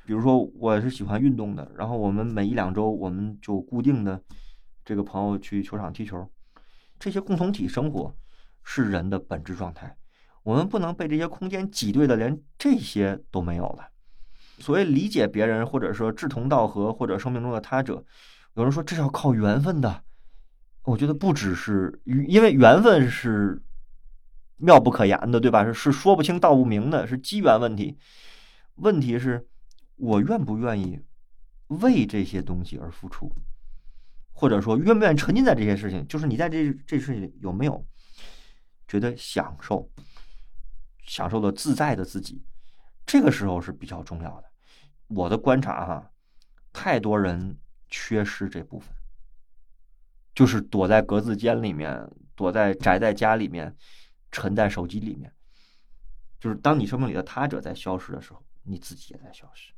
[0.05, 4.20] 比如说我是喜欢运动的，然后我们每一两周我们就固定的
[4.84, 6.28] 这个朋友去球场踢球，
[6.98, 8.12] 这些共同体生活
[8.64, 9.96] 是人的本质状态。
[10.43, 13.88] 我们不能被这些空间挤兑的连这些都没有了。
[14.59, 18.05] 所谓理解别人，或者说志同道合，或者生命中的他者，
[18.55, 20.03] 有人说这是要靠缘分的。
[20.84, 23.62] 我觉得不只是因为缘分是
[24.57, 25.64] 妙不可言的，对吧？
[25.64, 27.99] 是是说不清道不明的，是机缘问题。
[28.76, 29.47] 问题是。
[29.97, 30.99] 我愿不愿意
[31.68, 33.32] 为这些东西而付出，
[34.32, 36.05] 或者说愿不愿意沉浸在这些事情？
[36.09, 37.86] 就是你在这这事情有没有
[38.88, 39.88] 觉得享受，
[41.03, 42.42] 享受的自在的自己？
[43.05, 44.48] 这个时候是比较重要的。
[45.09, 46.11] 我的观察哈，
[46.72, 48.94] 太多人缺失这部分，
[50.34, 53.76] 就是躲在格子间里面，躲在宅在家里面，
[54.30, 55.32] 沉在手机里面。
[56.40, 59.72] 就是当你生命里的他者在消失的时候，你自己也在消失。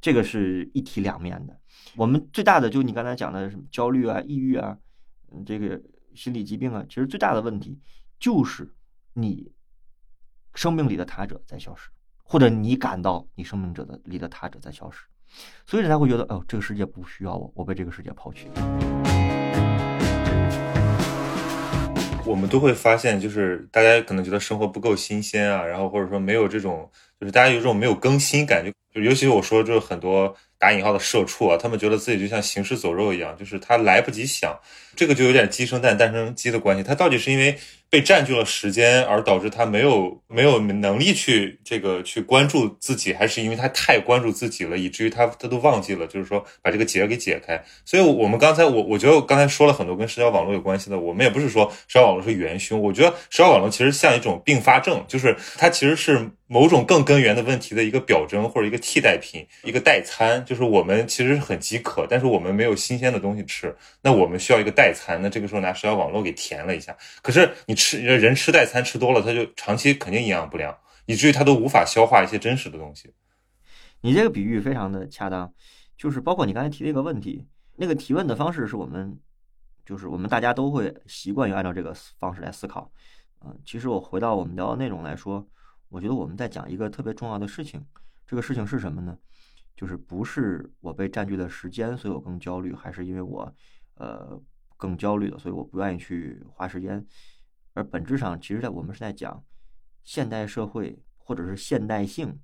[0.00, 1.58] 这个是一体两面的。
[1.96, 4.78] 我们最大的就你刚才讲的什么焦虑啊、抑郁啊，
[5.44, 5.80] 这个
[6.14, 7.78] 心理疾病啊，其实最大的问题
[8.18, 8.72] 就是
[9.14, 9.52] 你
[10.54, 11.88] 生命里的他者在消失，
[12.22, 15.04] 或者你感到你生命者的里的他者在消失，
[15.66, 18.48] 所以才会觉得哦，这个世界不需要我，我被这个世界抛弃。
[22.24, 26.88] 我们都会发现，就是大家可能觉得生活不够新鲜啊，然后或者说没有这种，
[27.18, 28.72] 就是大家有这种没有更新感觉。
[28.94, 34.54] 就尤其我说，就是很多打引号的社畜啊，他们觉得自己就像行尸走肉一样，就是他来不及想，
[34.94, 36.82] 这个就有点鸡生蛋，蛋生鸡的关系。
[36.82, 37.58] 他到底是因为
[37.92, 47.62] 被占据了时间，而导致他没有没有能力去这个去关注自己，还是因为他太关注自己了，以至于他他都忘记了，就是说把这个结给解开。
[47.84, 56.30] 所以，我们刚才我我觉得我刚才说了很多跟社交网络有关系的，我们也不是说社交网络是元凶，我觉得社交网络其实像一种并发症，就是它其实是。
[56.48, 65.18] 某种更根源的问题的一个表征或者一个替代品，一个代餐，就是我们其实很饥渴，但是我们没有新鲜的东西吃，那我们需要一个代餐。
[65.22, 70.76] 那这个时候拿社交网络给填了一下，可是你吃人吃代餐吃多了，他就长期肯定营养不良，
[71.06, 73.12] 以至于他都无法消化一些真实的东西。
[74.00, 75.52] 你这个比喻非常的恰当，
[75.96, 79.18] 就是包括你刚才提的一个问题，那个提问的方式是我们，
[79.84, 82.90] 就是我们大家都会习惯于按照这个方式来思考。
[83.44, 85.46] 嗯，其实我回到我们聊的内容来说。
[85.88, 87.84] 我觉得我们在讲一个特别重要的事情，
[88.26, 89.18] 这个事情是什么呢？
[89.76, 93.54] 就是不是我被占据的时间，所以我更焦虑，还是因为我，
[93.96, 94.40] 呃，
[94.78, 97.04] 更焦虑了，所以我不愿意去花时间。
[97.74, 99.44] 而本质上，其实在我们是在讲
[100.04, 102.40] 现代社会或者是现代性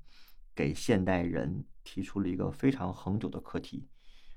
[0.54, 3.88] 给现代人提出了一个非常恒久的课题。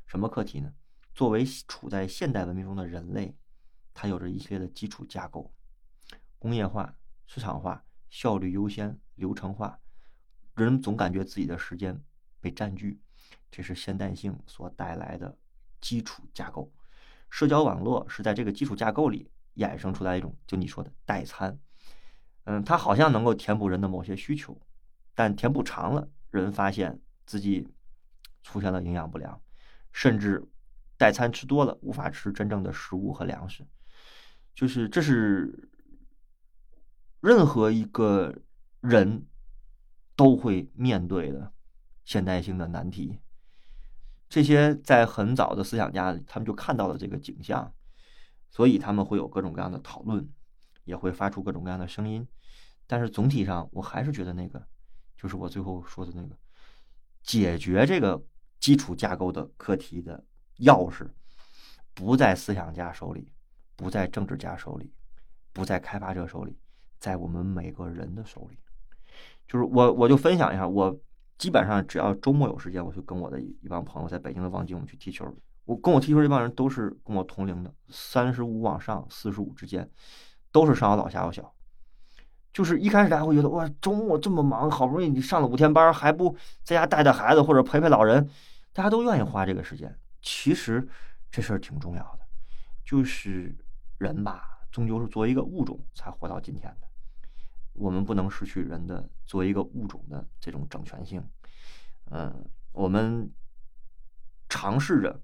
[0.08, 0.74] 什么课题呢？
[1.14, 3.36] 作为处在现代文明中的人类，
[3.94, 5.54] 它有着一系列的基础架构：
[6.40, 6.96] 工业化、
[7.28, 7.84] 市场化。
[8.10, 9.80] 效率优先、流程化，
[10.56, 12.04] 人总感觉自己的时间
[12.42, 13.00] 被占据，
[13.50, 15.38] 这是现代性所带来的
[15.80, 16.70] 基础架构。
[17.30, 21.58] 社交网络是在这个基础架构里衍生出来一种，就你说的代餐。
[22.44, 24.60] 嗯，它好像能够填补人的某些需求，
[25.16, 27.68] 但填补长了，人发现自己
[28.44, 29.42] 出现了营养不良，
[29.92, 30.48] 甚至
[30.98, 33.66] 代餐吃多了，无法吃真正的食物和粮食。
[34.54, 35.68] 就是这是。
[37.24, 38.36] 任何一个
[38.80, 39.28] 人
[40.16, 41.54] 都会面对的
[42.04, 43.20] 现代性的难题，
[44.28, 47.72] 这些在很早的思想家，他们就看到了这个景象，
[48.52, 50.30] 所以他们会有各种各样的讨论，
[50.84, 52.28] 也会发出各种各样的声音。
[52.86, 54.64] 但是总体上，我还是觉得那个
[55.18, 56.38] 就是我最后说的那个
[57.24, 58.24] 解决这个
[58.60, 60.24] 基础架构的课题的
[60.60, 61.10] 钥匙，
[61.96, 63.32] 不在思想家手里，
[63.76, 64.94] 不在政治家手里，
[65.52, 66.56] 不在开发者手里。
[67.00, 68.60] 在我们每个人的手里，
[69.48, 70.96] 就是我，我就分享一下，我
[71.40, 75.26] 基本上只要周末有时间，我就跟我的一帮朋友在北京的望京，我们去踢球。
[75.66, 79.90] 我跟我踢球这帮人都是跟我同龄的，三十五往上，四十五之间，
[80.52, 81.54] 都是上有老下有小。
[82.54, 88.30] 就是一开始大家会觉得，哇，周末这么忙，好不容易你上了五天班，还不在家带带孩子或者陪陪老人，
[88.74, 89.98] 大家都愿意花这个时间。
[90.22, 90.86] 其实
[91.32, 92.28] 这事儿挺重要的，
[92.84, 93.56] 就是
[94.00, 96.88] 人吧，终究是作为一个物种才活到今天的。
[97.74, 101.26] 我们不能失去人的作为一个物种的这种整全性，
[102.10, 103.32] 嗯，我们
[104.50, 105.22] 尝试着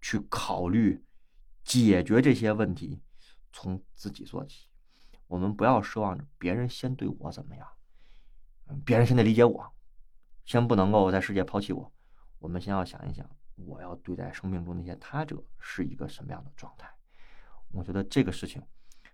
[0.00, 1.04] 去考虑
[1.62, 3.00] 解决这些问题，
[3.52, 4.68] 从自己做起。
[5.26, 7.66] 我们不要奢望着别人先对我怎么样，
[8.84, 9.72] 别人先得理解我，
[10.44, 11.92] 先不能够在世界抛弃我。
[12.38, 16.90] 我们先要想一想，我要对待生命中那些他者是一个什么样的状态。
[17.70, 18.60] 我觉得这个事情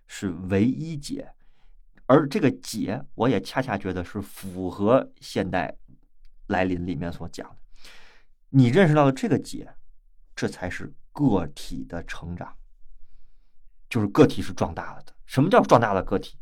[0.07, 1.31] 是唯一解。
[2.07, 5.77] 而这个解，我也恰恰觉得是符合现代
[6.47, 7.57] 来临》里面所讲的，
[8.49, 9.75] 你认识到了这个解，
[10.37, 12.55] 这才是个体的成长，
[13.89, 15.11] 就是个体是壮大了的。
[15.25, 16.37] 什么叫壮大了个体？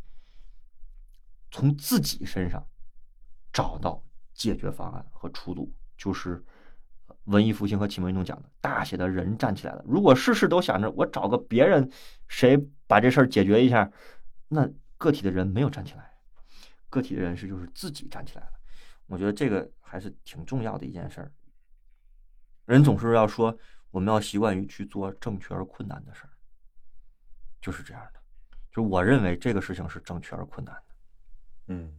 [1.49, 2.67] 从自己身上
[3.53, 4.03] 找到
[4.33, 6.43] 解决方案和出路，就是
[7.23, 9.81] 文艺复兴和启蒙运动讲的“大写的人站起来了”。
[9.87, 11.89] 如果事事都想着我找个别人，
[12.27, 12.57] 谁
[12.87, 13.89] 把这事儿解决一下，
[14.49, 16.11] 那个体的人没有站起来。
[16.89, 18.51] 个体的人是就是自己站起来了。
[19.05, 21.31] 我觉得这个还是挺重要的一件事儿。
[22.65, 23.57] 人总是要说，
[23.95, 26.29] 我们要习惯于去做正确而困难的事儿，
[27.61, 28.19] 就是这样的。
[28.69, 30.81] 就我认为这个事情是正确而困难的。
[31.67, 31.93] 嗯，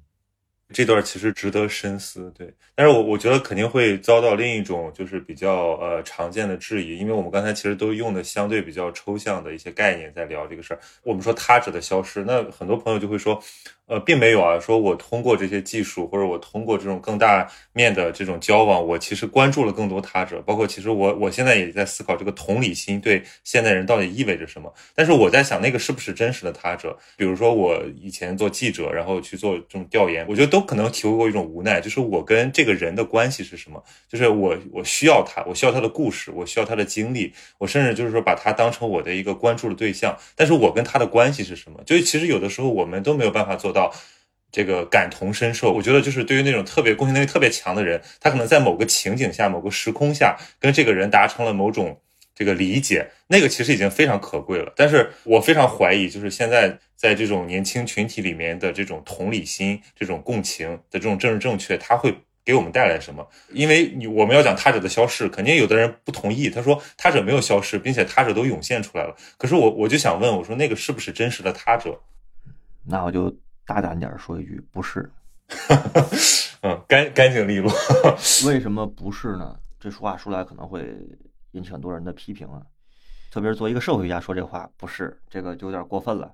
[0.74, 2.54] 这段其实值得深思，对。
[2.74, 10.80] 但是我我觉得肯定会遭到另一种就是比较呃常见的质疑，因为我们刚才其实都用的相对比较抽象的一些概念在聊这个事儿。
[11.02, 13.42] 我们说他者的消失，那很多朋友就会说。
[13.86, 14.58] 呃，并没有啊。
[14.58, 20.42] 说我通过这些技术，或者我通过这种更大面的这种交往，我其实关注了更多他者。
[20.42, 24.72] 包括其实我我现在也在思考这个同理心对现代人到底意味着什么。
[24.94, 26.98] 但是我在想，那个是不是真实的他者？
[27.16, 33.80] 比如说我以前做记者，然后去做这种调研，我觉得都可能体会过一种无奈，就是我跟这个人的关系是什么？
[34.08, 40.16] 就是我我需要他，我需要他的故事，我需要他的经历，我甚至就是说把他当成我的一个关注的对象。
[40.34, 41.80] 但是我跟他的关系是什么？
[41.86, 43.75] 就是其实有的时候我们都没有办法做。
[43.76, 43.92] 到
[44.50, 52.00] 这个感同身受，我觉得就是对于那种特别共情能力特别强的人，他可能在某个情景下、某个时空下，跟这个人达成了某种
[52.34, 54.72] 这个理解，那个其实已经非常可贵了。
[54.74, 63.28] 但是我非常怀疑，就是现在在这种年轻群体里面的这种同理心、这种共情的这种政治正确，它会给我们带来什么？
[63.52, 69.14] 因为你我们要讲他者的消逝，肯定有的人不同意，他说他者没有消失，并且他者都涌现出来了。
[69.36, 72.00] 可是我我就想问，我说那个是不是真实的他者？
[72.86, 73.36] 那我就。
[73.66, 75.10] 大胆点说一句，不是。
[76.62, 77.70] 嗯，干干净利落。
[78.46, 79.58] 为什么不是呢？
[79.78, 80.96] 这说话说来可能会
[81.52, 82.62] 引起很多人的批评啊。
[83.30, 86.32] 特别是作为一个社会学家说这话，不是这个就有点过分了。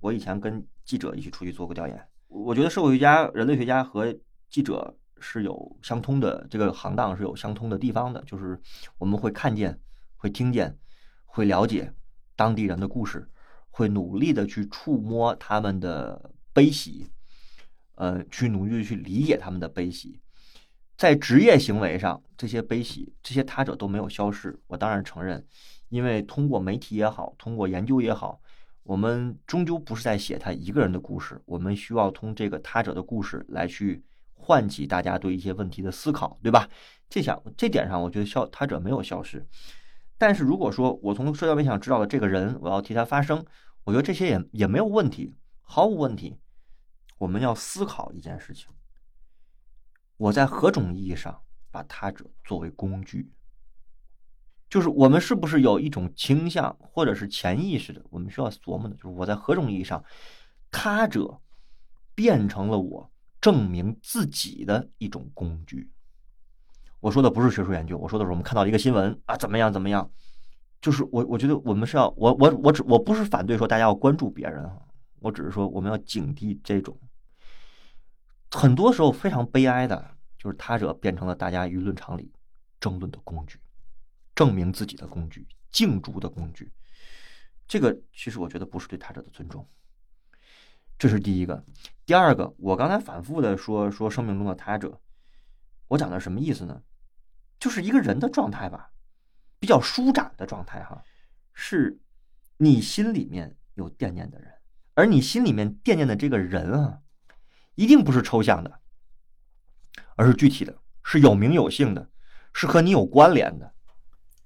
[0.00, 4.12] 我以前跟记者一起出去做过调研，我觉得社会学家、人类学家和
[4.48, 8.58] 记者是有相通的，这个行当是有相通的地方的，就是
[8.98, 9.78] 我们会看见、
[10.16, 10.76] 会听见、
[11.24, 11.92] 会了解
[12.34, 13.28] 当地人的故事，
[13.68, 16.32] 会努力的去触摸他们的。
[16.52, 17.06] 悲喜，
[17.94, 20.20] 呃，去努力去理解他们的悲喜，
[20.96, 24.58] 在职业行为上，这些悲喜，这些他者都没有消失。
[24.66, 25.46] 我当然承认，
[25.88, 28.40] 因为通过媒体也好，通过研究也好，
[28.82, 31.40] 我们终究不是在写他一个人的故事。
[31.46, 34.02] 我们需要通这个他者的故事来去
[34.34, 36.68] 唤起大家对一些问题的思考，对吧？
[37.08, 39.46] 这想这点上，我觉得消他者没有消失。
[40.18, 43.44] 但是如果说我从社交媒体上知道了这个人，我要替他发声，
[43.84, 45.34] 我觉得这些也也没有问题。
[45.72, 46.36] 毫无问题，
[47.16, 48.66] 我们要思考一件事情：
[50.16, 53.30] 我在何种意义上把他者作为工具？
[54.68, 60.04] 就是我们是不是有一种倾向，或者是潜意识的，我们需要琢磨的，就是我在何种意义上，
[60.72, 61.40] 他者
[62.16, 63.08] 变成了我
[63.40, 65.88] 证明自己的一种工具？
[66.98, 70.10] 我说的不是学术研究，我说的是我们看到一个新闻啊，怎么样怎么样？
[70.80, 74.76] 就是我我觉得我们是要我我我只我不是反对说大家要关注别人啊。
[75.20, 76.98] 我只是说，我们要警惕这种
[78.50, 82.32] 很多时候非常悲哀的，就是他者变成了大家舆论场里
[82.80, 83.60] 争论的工具，
[84.34, 86.72] 证明自己的工具，竞逐的工具。
[87.68, 89.68] 这个其实我觉得不是对他者的尊重。
[90.98, 91.64] 这是第一个。
[92.04, 95.00] 第二个，我刚才反复的说说生命中的他者，
[95.88, 96.82] 我讲的什么意思呢？
[97.58, 98.90] 就是一个人的状态吧，
[99.58, 101.04] 比较舒展的状态哈，
[101.54, 102.00] 是
[102.56, 104.52] 你心里面有惦念的人。
[104.94, 106.98] 而你心里面惦念的这个人啊，
[107.74, 108.80] 一定不是抽象的，
[110.16, 112.08] 而是具体的，是有名有姓的，
[112.52, 113.72] 是和你有关联的。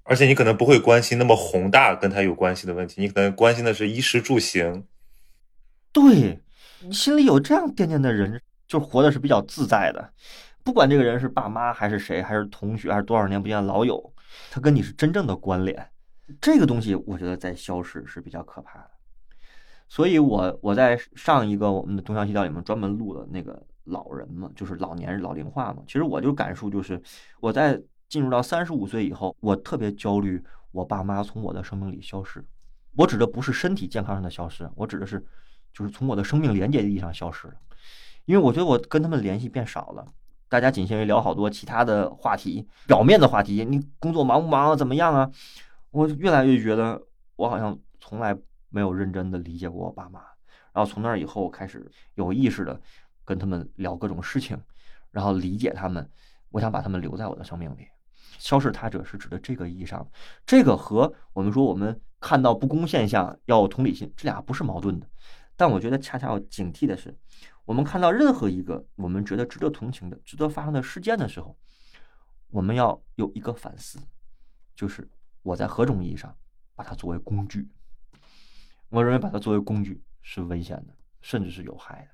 [0.05, 4.87] 而且你可能不会关心那么宏大跟他有关系的问题，你可能关心的是衣食住行。
[5.93, 6.43] 对
[6.81, 10.13] 你心里有这样惦念的人，就活的是比较自在的。
[10.63, 14.13] 不管这个人是爸妈还是谁，还是同学，还是多少年不见的老友，
[14.51, 15.91] 他跟你是真正的关联。
[16.41, 18.91] 这个东西，我觉得在消失是比较可怕的。
[19.95, 25.85] 所以，我我在上一个我们的东乡西调里面专门录了那个老人嘛，就是老年人老龄化嘛。
[25.87, 27.01] 其实我就感受就是，
[27.39, 30.43] 我在进入到三十五岁以后，我特别焦虑，
[30.73, 32.45] 我爸妈从我的生命里消失。
[32.97, 35.25] 我指的不是身体健康上的消失，我指的是，
[35.73, 37.55] 就是从我的生命连接意义上消失了。
[38.25, 40.05] 因为我觉得我跟他们联系变少了，
[40.49, 43.65] 大家仅限于聊好多其他的话题，表面的话题。
[43.65, 44.75] 你工作忙不忙啊？
[44.75, 45.31] 怎么样啊？
[45.93, 47.01] 我越来越觉得
[47.37, 48.37] 我好像从来。
[48.75, 50.19] 没有认真的理解过我爸妈，
[50.73, 52.81] 然后从那以后开始有意识的
[53.25, 54.61] 跟他们聊各种事情，
[55.13, 56.11] 然后理解他们。
[56.51, 57.87] 我想把他们留在我的生命里。
[58.37, 60.05] 消逝他者是指的这个意义上，
[60.45, 65.07] 这个和我们说我们看到不公现象要有同理心，这俩不是矛盾的。
[65.57, 67.17] 但我觉得恰恰要警惕的是，
[67.65, 71.57] 我们看到任何一个我们觉得值得同情的、值得发生的事件的时候，
[72.51, 74.01] 我们要有一个反思，
[74.75, 75.09] 就是
[75.43, 76.37] 我在何种意义上
[76.75, 77.69] 把它作为工具？
[78.95, 82.09] 我认为把它作为工具是危险的，甚至是有害的。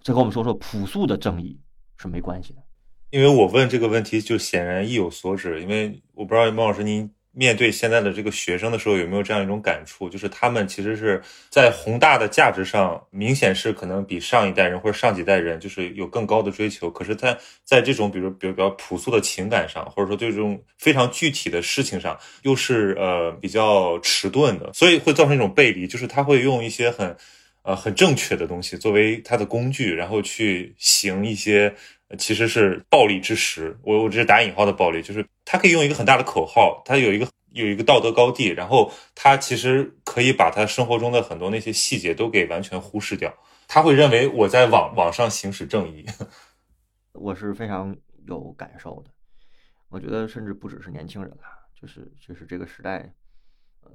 [0.00, 1.60] 这和我们说说朴素的正义
[1.96, 2.62] 是没关系的。
[3.10, 5.60] 因为我问这个问题，就显然意有所指。
[5.60, 7.10] 因为我不知道孟老师您。
[7.34, 10.08] 面对现在的这个学生的时候，有没有这样一种感触？
[10.08, 11.20] 就是他们其实是
[11.50, 16.88] 在宏大的价值上，明显是可能比上一代人或者上几代人就是有更高的追求。
[16.88, 25.86] 可是他在这种比如比如比较朴素的情感上，或者说对这种非常具体的事情上，又是呃比较迟钝的，所以会造成一种背离。
[25.86, 27.16] 就是他会用一些很
[27.62, 31.74] 呃很正确的东西作为他的工具，然后去行一些。
[32.16, 43.32] 其实是暴力之时，我我这是打引号的暴力，就是他可以用一个很大的口号，他有一个有一个道德高地，然后他其实可以把他生活中的很多那些细节都给完全忽视掉，
[43.68, 46.04] 他会认为我在网网上行使正义。
[47.12, 47.96] 我是非常
[48.26, 49.10] 有感受的，
[49.88, 51.44] 我觉得甚至不只是年轻人了，
[51.80, 53.12] 就是就是这个时代，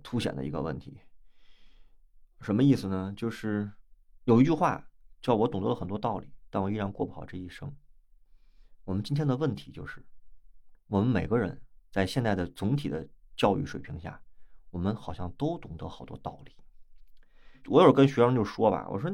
[0.01, 0.97] 凸显的一个问题。
[2.41, 3.13] 什么意思呢？
[3.17, 3.69] 就是
[4.23, 4.81] 有一句话
[5.21, 7.69] 叫我懂得了很多道理，但我依然过不好这一生。
[8.85, 10.03] 我们今天的问题就是，
[10.87, 11.61] 我们每个人
[11.91, 14.19] 在现在的总体的教育水平下，
[14.71, 16.51] 我们好像都懂得好多道理。
[17.67, 19.11] 我有时候跟学生就说吧，我说，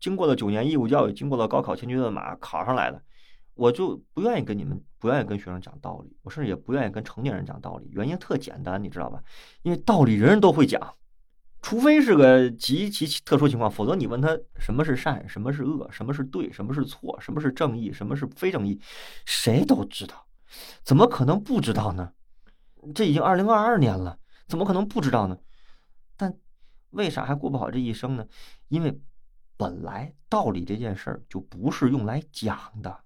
[0.00, 3.00] 经过了九年义务教育，经过了高考千军万马考上来的，
[3.54, 7.88] 我就不愿意跟你们，不愿意跟学生讲道理，我甚至也不愿意跟成年人讲道理。
[7.92, 9.22] 原因特简单，你知道吧？
[9.62, 10.96] 因为道理人人都会讲。
[11.64, 18.78] 除非是个极其特殊情况，否则你问他什么是善，什么是恶，什么是对，什么是错，什么是正义，什么是非正义，
[19.24, 20.26] 谁都知道，
[20.82, 22.12] 怎么可能不知道呢？
[22.94, 25.38] 这已经二零二二年了，怎么可能不知道呢？
[26.18, 26.34] 但
[26.90, 28.26] 为啥还过不好这一生呢？
[28.68, 29.00] 因为
[29.56, 33.00] 本来道理这件事儿就不是用来讲的，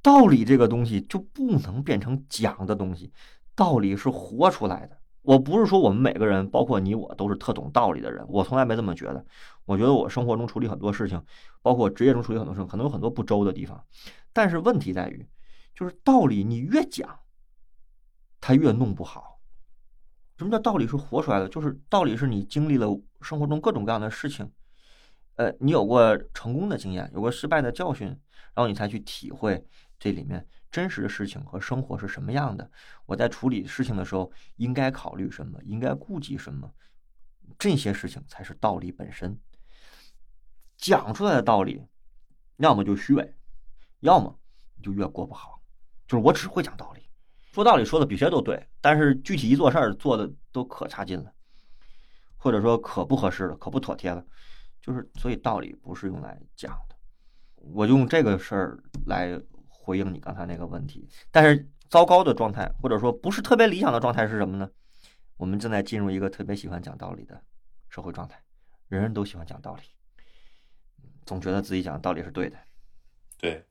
[0.00, 3.12] 道理这个东西就不能变成讲的东西，
[3.56, 4.97] 道理是活出来的。
[5.28, 8.24] 我不是说我们每个人，包括你我，都是特懂道理的人。
[8.30, 9.22] 我从来没这么觉得。
[9.66, 11.22] 我觉得我生活中处理很多事情，
[11.60, 13.84] 包括职业中处理很多事情，可能有很多不周的地方。
[14.32, 15.28] 但是问题在于，
[15.74, 17.06] 就是道理你越讲，
[18.40, 19.38] 它越弄不好。
[20.38, 21.46] 什么叫道理是活出来的？
[21.46, 22.88] 就是道理是你经历了
[23.20, 24.50] 生活中各种各样的事情，
[25.36, 29.62] 呃，你有过成功的经验，有过失败的教训，然后你才去体会
[29.98, 30.46] 这里面。
[30.70, 32.70] 真实的事情和生活是什么样的？
[33.06, 35.58] 我在处理事情的时候应该考虑什么？
[35.64, 36.70] 应该顾及什么？
[37.58, 39.38] 这些事情才是道理本身。
[40.76, 41.82] 讲出来的道理，
[42.56, 43.34] 要么就虚伪，
[44.00, 44.38] 要么
[44.82, 45.62] 就越过不好。
[46.06, 47.08] 就是我只会讲道理，
[47.52, 51.32] 说道理说的比谁都对，但是具体一做事儿做的都可差劲了，
[52.36, 54.24] 或者说可不合适了，可不妥帖了。
[54.82, 56.96] 就是所以道理不是用来讲的。
[57.56, 59.40] 我用这个事儿来。
[59.88, 64.68] 回应你刚才那个问题，但是糟糕的状态，或者说不是特别理想的状态是什么呢？
[65.38, 67.40] 我们正在进入一个特别喜欢讲道理的
[67.88, 68.38] 社会状态，
[68.88, 69.80] 人人都喜欢讲道理，
[71.24, 72.58] 总觉得自己讲的道理是对的。
[73.38, 73.64] 对，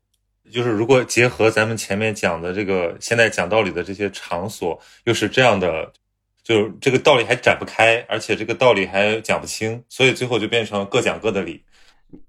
[0.50, 5.94] 就是如果结合咱们前面讲的这个，现在讲道理的这些场所，又是这样的，
[6.42, 11.64] 就是这个道理还展不开，而且这个道理还讲不清，所以最后就变成各讲各的理。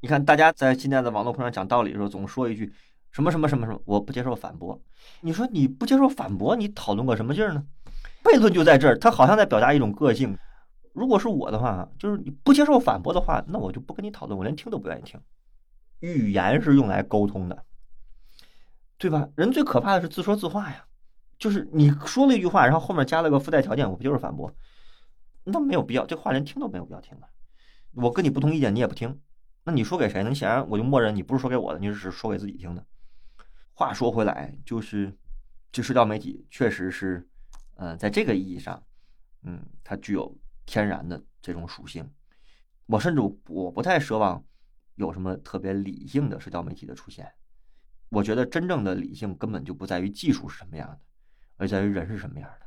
[0.00, 2.70] 你看，大家在现在的网络空上讲道理的时候，总说一句。
[3.10, 4.80] 什么什么什么什么，我不接受反驳。
[5.22, 7.64] 你说你不接受反驳，你讨论个什么劲儿呢？
[8.22, 10.36] 悖论就在这儿，他好像在表达一种个性。
[10.92, 15.20] 如果是我的话，就是你不接受反驳的话，那我就不跟你讨论，我连听都不愿意听。
[16.00, 17.64] 语言是用来沟通的，
[18.98, 19.28] 对吧？
[19.36, 20.84] 人最可怕的是自说自话呀，
[21.38, 24.52] 就是你说了一句话，然后后面加了个附带条件，我不就是反驳，
[25.44, 27.28] 那没有必要，这话连听都没有必要听的。
[27.94, 29.20] 我跟你不同意见，你也不听，
[29.64, 30.28] 那你说给谁呢？
[30.28, 32.84] 你显然我就默认你不是说给我的，你只是说给自己听的。
[33.78, 35.16] 话说回来，就是
[35.70, 37.24] 这社交媒体确实是，
[37.76, 38.84] 呃，在这个意义上，
[39.44, 40.36] 嗯，它具有
[40.66, 42.12] 天然的这种属性。
[42.86, 44.44] 我甚至我不太奢望
[44.96, 47.32] 有什么特别理性的社交媒体的出现。
[48.08, 51.00] 我觉得真正的理性根本就不在于技术是什么样的，
[51.54, 52.66] 而在于人是什么样的。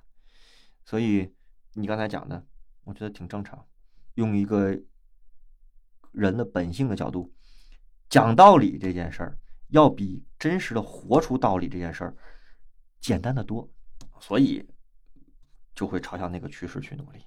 [0.86, 1.30] 所以
[1.74, 2.48] 你刚才讲的，
[2.86, 3.68] 我觉得挺正常。
[4.14, 4.82] 用一个
[6.14, 7.34] 人的本性的角度
[8.08, 9.38] 讲道理这件事儿。
[9.72, 12.16] 要比真实的活出道理这件事儿
[13.00, 13.70] 简单的多，
[14.20, 14.66] 所以
[15.74, 17.20] 就会朝向那个趋势去努力。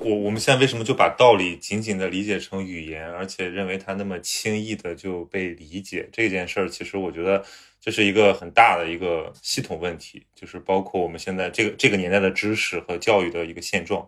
[0.00, 6.08] 我我们现在为什么就把道理仅仅的理解成语言，而且认为它那么轻易的就被理解？
[6.12, 7.42] 这件事儿，其实我觉得
[7.80, 14.06] 这是一个很大的一个系统问题，就是包括我们现在这个这个年代的知识和教育的一个现状。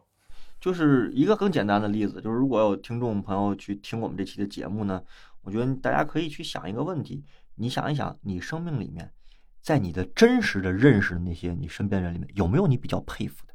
[0.60, 5.02] 就是一个更简单的例子，就是如果有听众朋友去听我们这期的节目呢，
[5.42, 7.22] 我觉得大家可以去想一个问题，
[7.58, 9.12] 你想一想，你生命里面，
[9.60, 13.54] 在你的真实的认识的那些你身边人里面，有没有你比较佩服的？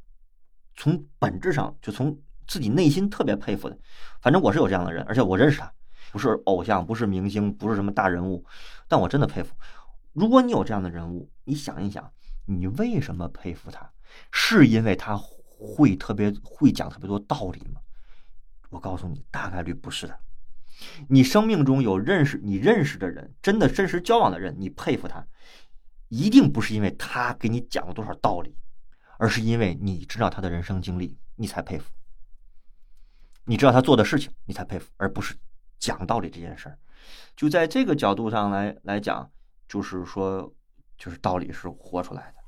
[0.75, 3.77] 从本质上，就从自己内心特别佩服的，
[4.21, 5.71] 反正我是有这样的人，而且我认识他，
[6.11, 8.45] 不是偶像，不是明星，不是什么大人物，
[8.87, 9.55] 但我真的佩服。
[10.11, 12.11] 如果你有这样的人物，你想一想，
[12.45, 13.89] 你为什么佩服他？
[14.31, 17.79] 是因为他会特别会讲特别多道理吗？
[18.69, 20.19] 我告诉你，大概率不是的。
[21.09, 25.25] 你生命中有认识你认识的人，真的真实交往的人，你佩服他，
[26.09, 28.55] 一定不是因为他给你讲了多少道理。
[29.19, 31.85] 而是因为你知道他的人生经历，你才佩服；
[33.45, 35.35] 你知道他做的事情，你才佩服，而不是
[35.77, 36.77] 讲道理这件事儿。
[37.37, 39.31] 就在这个角度上来来讲，
[39.67, 40.53] 就是说，
[40.97, 42.43] 就是道理是活出来的。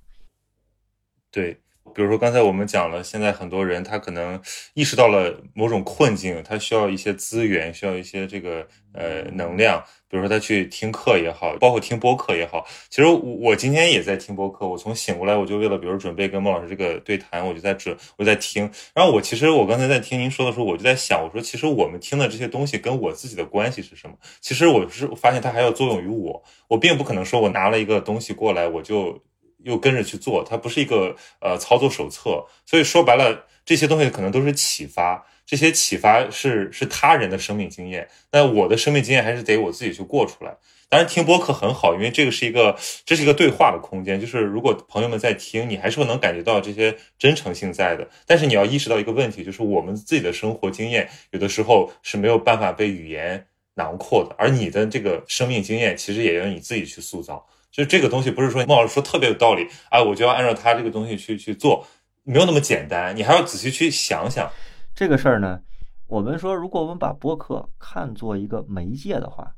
[1.32, 1.62] 对。
[1.94, 4.42] 比如说，刚才我们讲了，现在很多人他可能
[4.74, 9.82] 意识到了某种困境，他需要一些资源，需要一些这个呃能量。
[10.10, 12.66] 比如说，他去听课也好，包括听播客也好。
[12.90, 18.70] 其实我我今天也在听播客，我从醒过来我就为了，比如准备跟孟老师这个对谈，我就在准我在听。
[18.94, 24.16] 然后我其实我刚才在听您说的时候，我就在想，我说其实我们听的这些东西跟我自己的关系是什么？
[24.42, 29.24] 其实我是发现它还要作用于我，我并不可能说我拿了一个东西过来我就。
[29.66, 40.56] 又跟着去做，它不是一个呃操作手册，所以说白了，这些东西可能都是启发，这些启发是是他人的生命经验，那我的生命经验还是得我自己去过出来。
[40.88, 48.08] 当然听播客很好，因为这个是一个这是一个对话的空间，就是如果朋友们在听，你还是会能感觉到这些真诚性在的。
[48.28, 57.44] 但是你要意识到一个问题，就是我们自己的生活经验有的时候是没有办法被语言囊括的，而你的这个生命经验其实也要你自己去塑造。
[57.76, 61.86] 就这个东西不是说孟老师说特别有道理啊，我就要按照他这个东西去去做，
[62.24, 64.50] 没有那么简单，你还要仔细去想想
[64.94, 65.62] 这个事儿呢。
[66.08, 69.54] 我们说，如果我们把播客看作一个媒介的话，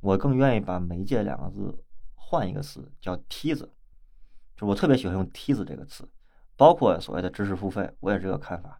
[0.00, 1.82] 我更愿意把媒介两个字
[2.14, 3.72] 换一个词，叫梯子。
[4.56, 6.06] 就我特别喜欢用梯子这个词，
[6.56, 8.78] 包括所谓的知识付费，我也是这个看法。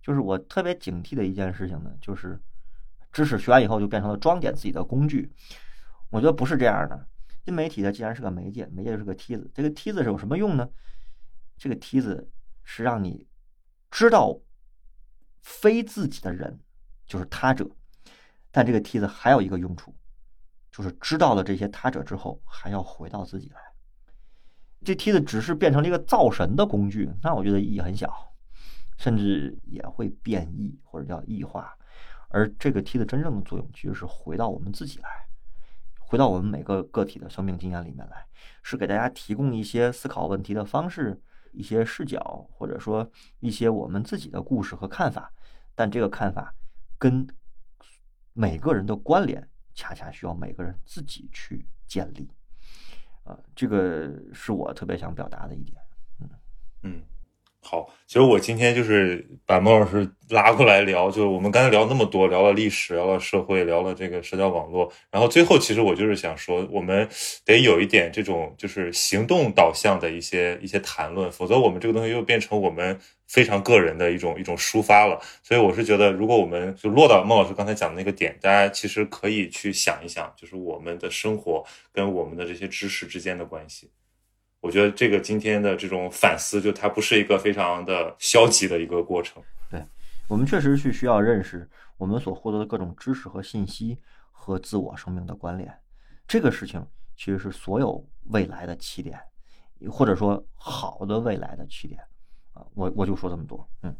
[0.00, 2.40] 就是我特别警惕的一件事情呢，就是
[3.12, 5.30] 知识学完以后就变成了装点自己的工具。
[6.10, 7.06] 我觉得不是这样的。
[7.44, 9.50] 新媒体它既然是个媒介，媒介就是个梯子。
[9.54, 10.68] 这个梯子是有什么用呢？
[11.56, 12.30] 这个梯子
[12.62, 13.26] 是让你
[13.90, 14.38] 知道
[15.40, 16.60] 非自己的人
[17.06, 17.68] 就是他者，
[18.50, 19.94] 但这个梯子还有一个用处，
[20.70, 23.60] 就是知道了这些他者之后，还要回到自己来。
[24.84, 28.34] 这梯子只是变成了一个造神的工具，那我觉得意义很小，
[28.96, 31.76] 甚至也会变异或者叫异化。
[32.28, 35.08] 而这个梯子真正的作用，其实是回到我们自己来。
[36.12, 38.26] 回到我们每个个体的生命经验里面来，
[38.62, 41.18] 是给大家提供一些思考问题的方式、
[41.52, 43.10] 一些视角，或者说
[43.40, 45.32] 一些我们自己的故事和看法。
[45.74, 46.54] 但这个看法
[46.98, 47.26] 跟
[48.34, 52.30] 每个人的关联，恰恰需要每个人自己去建立。
[53.24, 55.80] 啊，这个是我特别想表达的一点。
[56.20, 56.28] 嗯
[56.82, 57.02] 嗯。
[57.64, 67.08] 好，其实我今天就是把孟老师拉过来聊，就是我们刚才聊那么多，聊了历史，聊了社会，聊了这个社交网络，然后最后其实我就是想说，我们
[67.46, 72.98] 得有一点这种就是行动导向的一些一些谈论，否则我们这个东西又变成我们
[73.28, 75.18] 非常个人的一种一种抒发了。
[75.42, 83.88] 所以我是觉得，如果我们就落到孟老师刚才讲的那个点，大家其实可以去想一想，就是我们的生活跟我们的这些知识之间的关系。
[84.62, 89.42] 我觉得这个今天的这种反思，就它不是一个非常的消极的一个过程。
[89.68, 89.84] 对，
[90.28, 93.98] 我们确实是需要认识我们所获得的各种知识和信息
[94.30, 95.76] 和自我生命的关联。
[96.28, 96.86] 这个事情
[97.16, 99.20] 其实是所有未来的起点，
[99.90, 102.00] 或者说好的未来的起点。
[102.52, 103.68] 啊，我我就说这么多。
[103.82, 103.92] 嗯。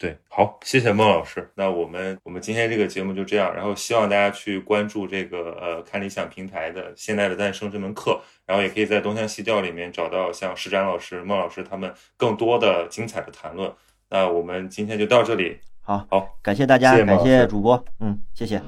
[0.00, 1.46] 对，好，谢谢孟老师。
[1.54, 13.70] 那我们我们今天这个节目就这样，然后希望大家去关注这个呃看理想平台的《现代的诞生》这门课，然后也可以在东乡西调里面找到像施展老师、孟老师他们更多的精彩的谈论。
[14.08, 18.58] 那我们今天就到这里，好好，感谢大家，感谢主播，嗯，谢谢。